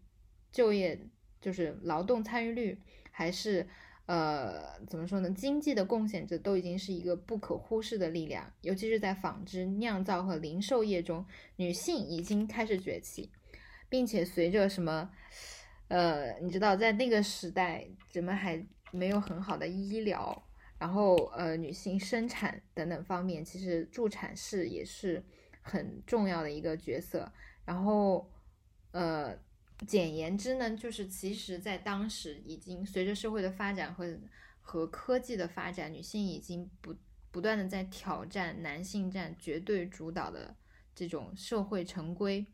[0.51, 1.07] 就业，
[1.39, 2.77] 就是劳动参与率，
[3.11, 3.67] 还是。
[4.05, 5.29] 呃，怎么说呢？
[5.31, 11.25] 经济的贡献，这都已经是一个不可忽视的力量，尤其是在纺织、酿造和零售业中，
[11.55, 13.31] 女性已经开始崛起，
[13.87, 15.09] 并且随着什么，
[15.87, 20.43] 呃，你知道，在那个时代，人们还没有很好的医疗，
[20.77, 25.23] 然后呃，女性生产等等方面，其实助产士也是
[25.61, 27.31] 很重要的一个角色，
[27.63, 28.29] 然后
[28.91, 29.37] 呃。
[29.83, 34.19] 简言之呢，就是其实，在当时已经随着社会的发展和
[34.61, 36.95] 和科技的发展，女性已经不
[37.31, 40.55] 不断的在挑战男性占绝对主导的
[40.95, 42.45] 这种社会成规。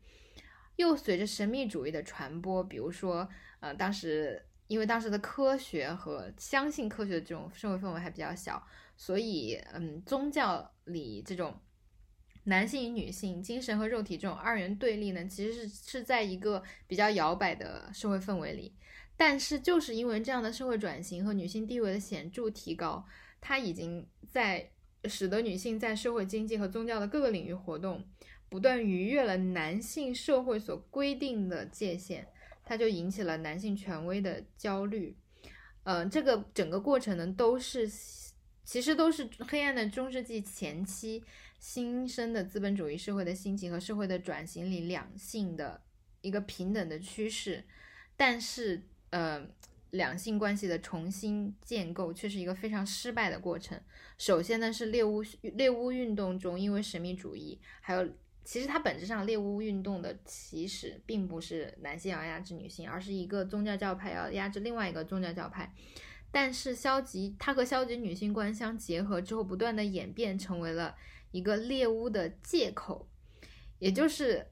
[0.76, 3.28] 又随着神秘主义的传播，比如说，
[3.60, 8.66] 呃，当时因为当时的科学和相信科学的这种社会氛围还比较小，
[8.96, 11.54] 所以，嗯，宗教里这种
[12.44, 18.74] 男性与女性、精神和肉体这种二元对立呢，其实是是在一个比较摇摆的社会氛围里。
[19.16, 23.04] 但是，就是因为这样的社会转型和女性地位的显著提高，
[23.40, 24.70] 它已经在
[25.04, 28.02] 使得女性在社会、经济和宗教的各个领域活动。
[28.48, 32.26] 不断逾越了男性社会所规定的界限，
[32.64, 35.16] 它就引起了男性权威的焦虑。
[35.84, 37.88] 嗯，这个整个过程呢，都是
[38.64, 41.22] 其实都是黑暗的中世纪前期
[41.60, 45.80] 新生的资本主义社会的兴起和社会的转型里两性的
[46.22, 47.62] 一个平等的趋势。
[48.16, 49.46] 但是，呃，
[49.90, 53.80] 两性关系的重新建构却是一个非常失败的过程。
[54.18, 58.08] 首先呢，是猎巫猎巫运动中，因为神秘主义还有。
[58.42, 65.72] 其实它本质上猎巫运动的起始并不是男性要压制女性，而是一个宗教教派要压制另外一个宗教教派。
[66.32, 70.96] 但是消极，它和消极女性观相结合之后，不断的演变成为了
[71.30, 73.08] 一个猎巫的借口。
[73.78, 74.46] 也就是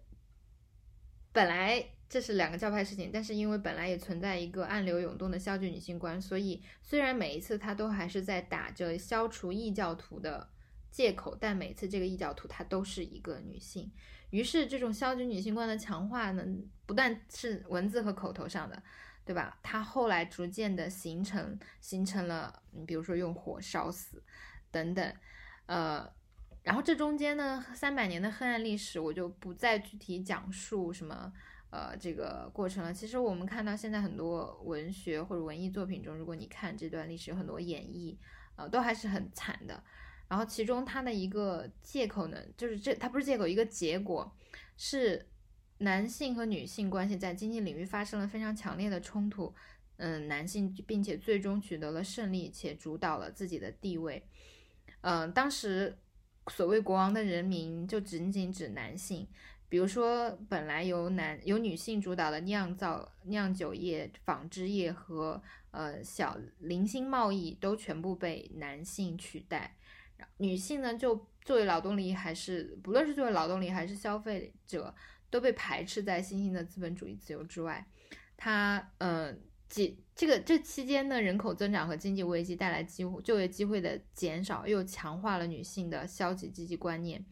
[1.32, 10.50] 本来这是两个教派事情，但是因为本来也存在一个暗流涌动的消极女性观，所以虽然每一次它都还是在打着消除异教徒的。
[10.90, 13.92] 借口，但每次这个异教徒她都是一个女性，
[14.30, 16.42] 于是这种消极女性观的强化呢，
[16.86, 18.82] 不但是文字和口头上的，
[19.22, 19.58] 对吧？
[19.62, 24.24] 它后来逐渐的形成，形成了，你比如说用火烧死
[24.70, 25.14] 等等，
[25.66, 26.10] 呃，
[26.62, 31.32] 然后这中间呢，三百年的黑暗历史，我就不再具体讲述什么，
[31.70, 32.92] 呃，这个过程了。
[32.92, 38.16] 其实我们看到现在很多文学或者文艺作品中，如果你看这段历史，有很多演绎，
[38.56, 39.82] 呃，都还是很惨的。
[40.28, 44.30] 然后其中它的一个借口呢，就是这它不是借口，一个结果
[44.76, 45.26] 是
[45.78, 49.54] 男性和女性关系在经济领域发生了非常强烈的冲突，
[49.96, 54.22] 嗯，男性并且最终取得了胜利且主导了自己的地位，
[55.00, 55.96] 嗯，当时
[56.49, 59.26] 所谓国王的人民就仅仅指男性，
[59.68, 69.76] 比如说本来由男由女性主导的酿造酿酒业、纺织业和呃小零星贸易都全部被男性取代。
[70.38, 74.92] 女性呢，就作为劳动力，还是不论是作为劳动力还是消费者，
[75.30, 77.86] 都被排斥在新兴的资本主义自由之外。
[78.36, 87.24] 它，嗯，几这个这期间呢，人口增长和经济危机带来机会就业机会的减少，又强化了女性的消极积极观念，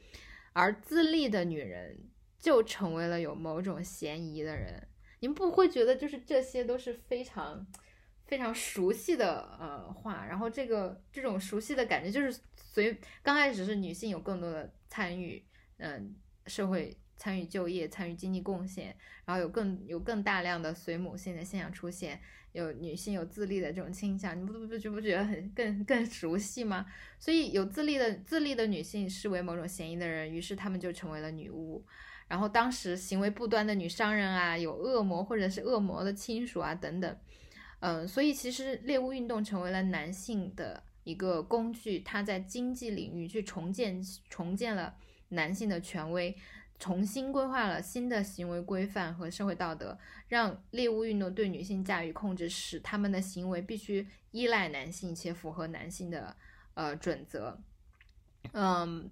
[0.52, 1.98] 而自立的女人
[2.38, 4.86] 就成为了有某种嫌疑的人。
[5.20, 7.66] 您不会觉得就是这些都是非常
[8.26, 12.40] 非常熟悉的呃话，然后这个这种熟悉的感觉就是。
[12.76, 15.42] 随刚开始是女性有更多的参与，
[15.78, 16.14] 嗯，
[16.44, 18.94] 社会参与就业、参与经济贡献，
[19.24, 22.20] 然后有更有更大量的随母性的现象出现，
[22.52, 26.86] 有女性有自立的这种倾向，你不不不不觉得很更更熟悉吗？
[27.18, 31.84] 所以有自立的自立的女性视为某种嫌疑的人，于是她们就成为了女巫。
[32.28, 37.18] 然后当时行为不端的女商人啊，有恶魔或者是恶魔的亲属啊等等，
[37.80, 40.82] 嗯，所以其实猎巫运动成为了男性的。
[41.06, 44.92] 一个工具，它在经济领域去重建重建了
[45.28, 46.36] 男性的权威，
[46.78, 49.98] 重新规划了新的行为规范和社会道德，
[50.28, 56.36] 让猎物运动对女性驾驭控制，使他们的行为必须依赖男性且符合男性的
[56.74, 57.58] 呃准则。
[58.52, 59.10] 嗯，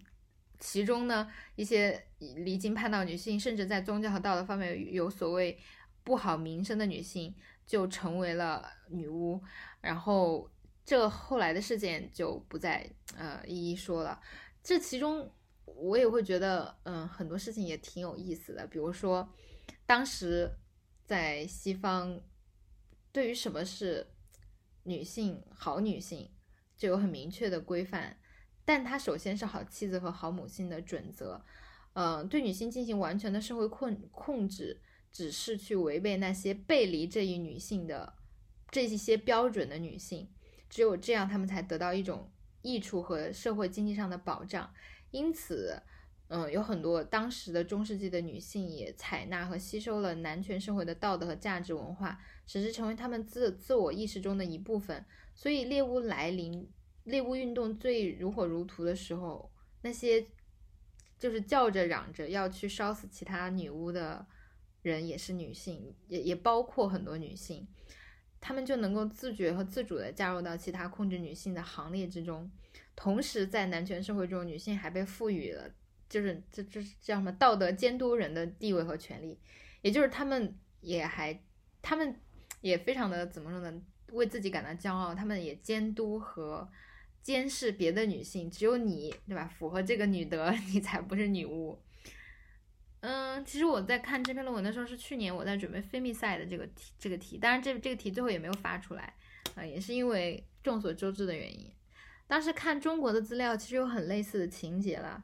[0.58, 5.58] 其中呢一些离经叛道女性，甚至在宗教和道德方面有所谓
[6.02, 7.34] 不好名声的女性，
[7.66, 9.42] 就成为了女巫，
[9.80, 10.50] 然后。
[10.86, 12.86] 这后来的事件就不再
[13.16, 14.20] 呃一一说了。
[14.62, 15.32] 这其中
[15.64, 18.66] 我也会觉得，嗯，很多事情也挺有意思的。
[18.66, 19.32] 比如说，
[19.86, 20.50] 当时
[21.04, 22.20] 在西方，
[23.12, 24.06] 对于什么是
[24.84, 26.30] 女性好女性，
[26.76, 28.18] 就有很明确的规范。
[28.64, 31.44] 但它首先是好妻子和好母亲的准则。
[31.92, 34.80] 嗯，对女性进行完全的社会控控制，
[35.12, 38.14] 只是去违背那些背离这一女性的
[38.70, 40.30] 这一些标准的女性。
[40.68, 42.32] 只有这样，他们才得到一种
[42.62, 44.72] 益处和社会经济上的保障。
[45.14, 45.80] 因此，
[46.26, 55.06] 嗯，有很多当时的中世纪的女性也采纳和吸收了男权社会的道德和价值文化，使之成为他们自自我意识中的一部分。
[55.32, 56.68] 所以，猎巫来临、
[57.04, 60.26] 猎巫运动最如火如荼的时候，那些
[61.16, 64.26] 就是叫着嚷着要去烧死其他女巫的
[64.82, 67.68] 人，也是女性，也也包括很多女性。
[68.40, 72.50] 他们就能够自觉和自主的加入到其他控制女性的行列之中。
[72.96, 75.68] 同时，在男权社会中，女性还被赋予了
[76.08, 79.38] 就是这这叫什么道德监督人的地位和权利，
[79.82, 81.42] 也就是他们也还
[81.82, 82.14] 他们
[82.60, 83.82] 也非常的怎么说呢？
[84.12, 86.70] 为自己感到骄傲，他们也监督和
[87.20, 89.44] 监视别的女性，只有你对吧？
[89.46, 91.76] 符合这个女德， 你才不是女巫。
[93.00, 99.12] 嗯，其实我在看这篇论文的时候是去年我在准备 femicide 的这个题这个题，当然这这个题最后也没有发出来
[99.56, 101.70] 啊，也是因为众所周知的原因。
[102.26, 105.22] 当时看中国的资料，其实有很类似的情节了。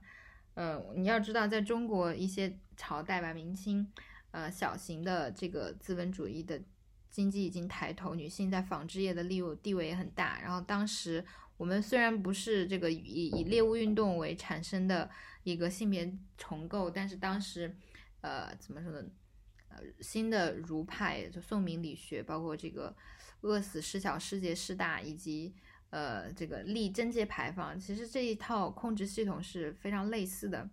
[0.54, 3.90] 嗯，你要知道，在中国一些朝代吧，明清，
[4.32, 6.60] 呃，小型的这个资本主义的
[7.08, 10.38] 经济已经抬头，女性在纺织业的利地位也很大。
[10.42, 11.24] 然后当时
[11.56, 15.08] 我们虽然不是这个以以猎物运动为产生的
[15.44, 17.74] 一个性别重构，但是当时，
[18.20, 19.02] 呃，怎么说呢？
[19.70, 22.94] 呃，新的儒派就宋明理学，包括这个
[23.40, 25.54] 饿死师小师节师大以及。
[25.90, 30.68] 呃，这个立贞节牌坊，其实这一套控制系统是非常类似的。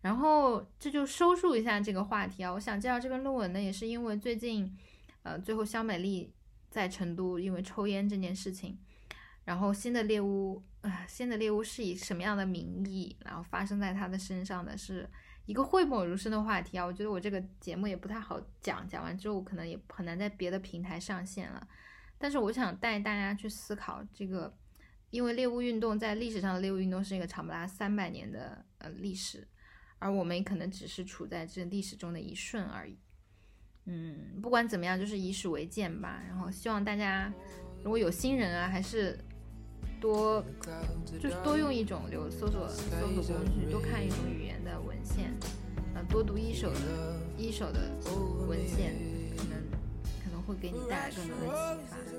[0.00, 2.52] 然后这就收束一下这个话题啊。
[2.52, 4.76] 我想介绍这篇论文呢，也是因为最近，
[5.22, 6.32] 呃，最后肖美丽
[6.68, 8.78] 在成都因为抽烟这件事情，
[9.44, 15.08] 然后新的猎物，呃，新的猎物是以什么样的名义，然后发生在她的身上的是
[15.46, 16.84] 一个讳莫如深的话题啊。
[16.84, 21.68] 我觉得我这个节目也不太好讲，讲完之后可能也很难在别的平台上线了。
[22.22, 24.54] 但是我想带大家去思考这个，
[25.08, 29.48] 因为猎物运动在历史上的猎物运动是一个长达三百年的呃历史，
[29.98, 32.98] 而我们可能只是处在这历史中的一瞬而已。
[33.86, 36.22] 嗯，不管怎么样，就是以史为鉴吧。
[36.28, 37.32] 然后希望大家
[37.82, 39.18] 如果有新人啊，还是
[39.98, 40.44] 多
[41.06, 45.32] 就是多用一种流搜索搜索工具，多看一种语言的文献，
[45.94, 47.90] 呃，多读一手的一手的
[48.46, 48.92] 文献，
[49.38, 49.58] 可能
[50.22, 50.40] 可能。
[50.50, 52.09] 会给你带来更多的启发。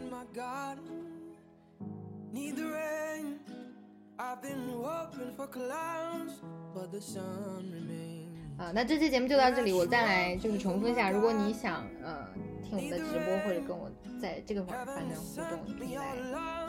[8.58, 12.28] 啊，那这期节目就到这里，我再来就是重复一下，如果你想呃
[12.64, 13.90] 听我们的直播或者跟我
[14.22, 16.16] 在这个反反正互动，你可以在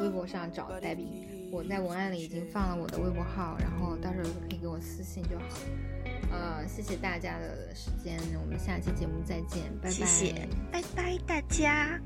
[0.00, 5.44] 微博上找黛比，我在文案里已经放了我的微博号，然后到时候可以给我私信就好。
[6.30, 12.00] 呃，谢谢大家的时间，我们下期节目再见，拜拜，谢谢，拜拜大家。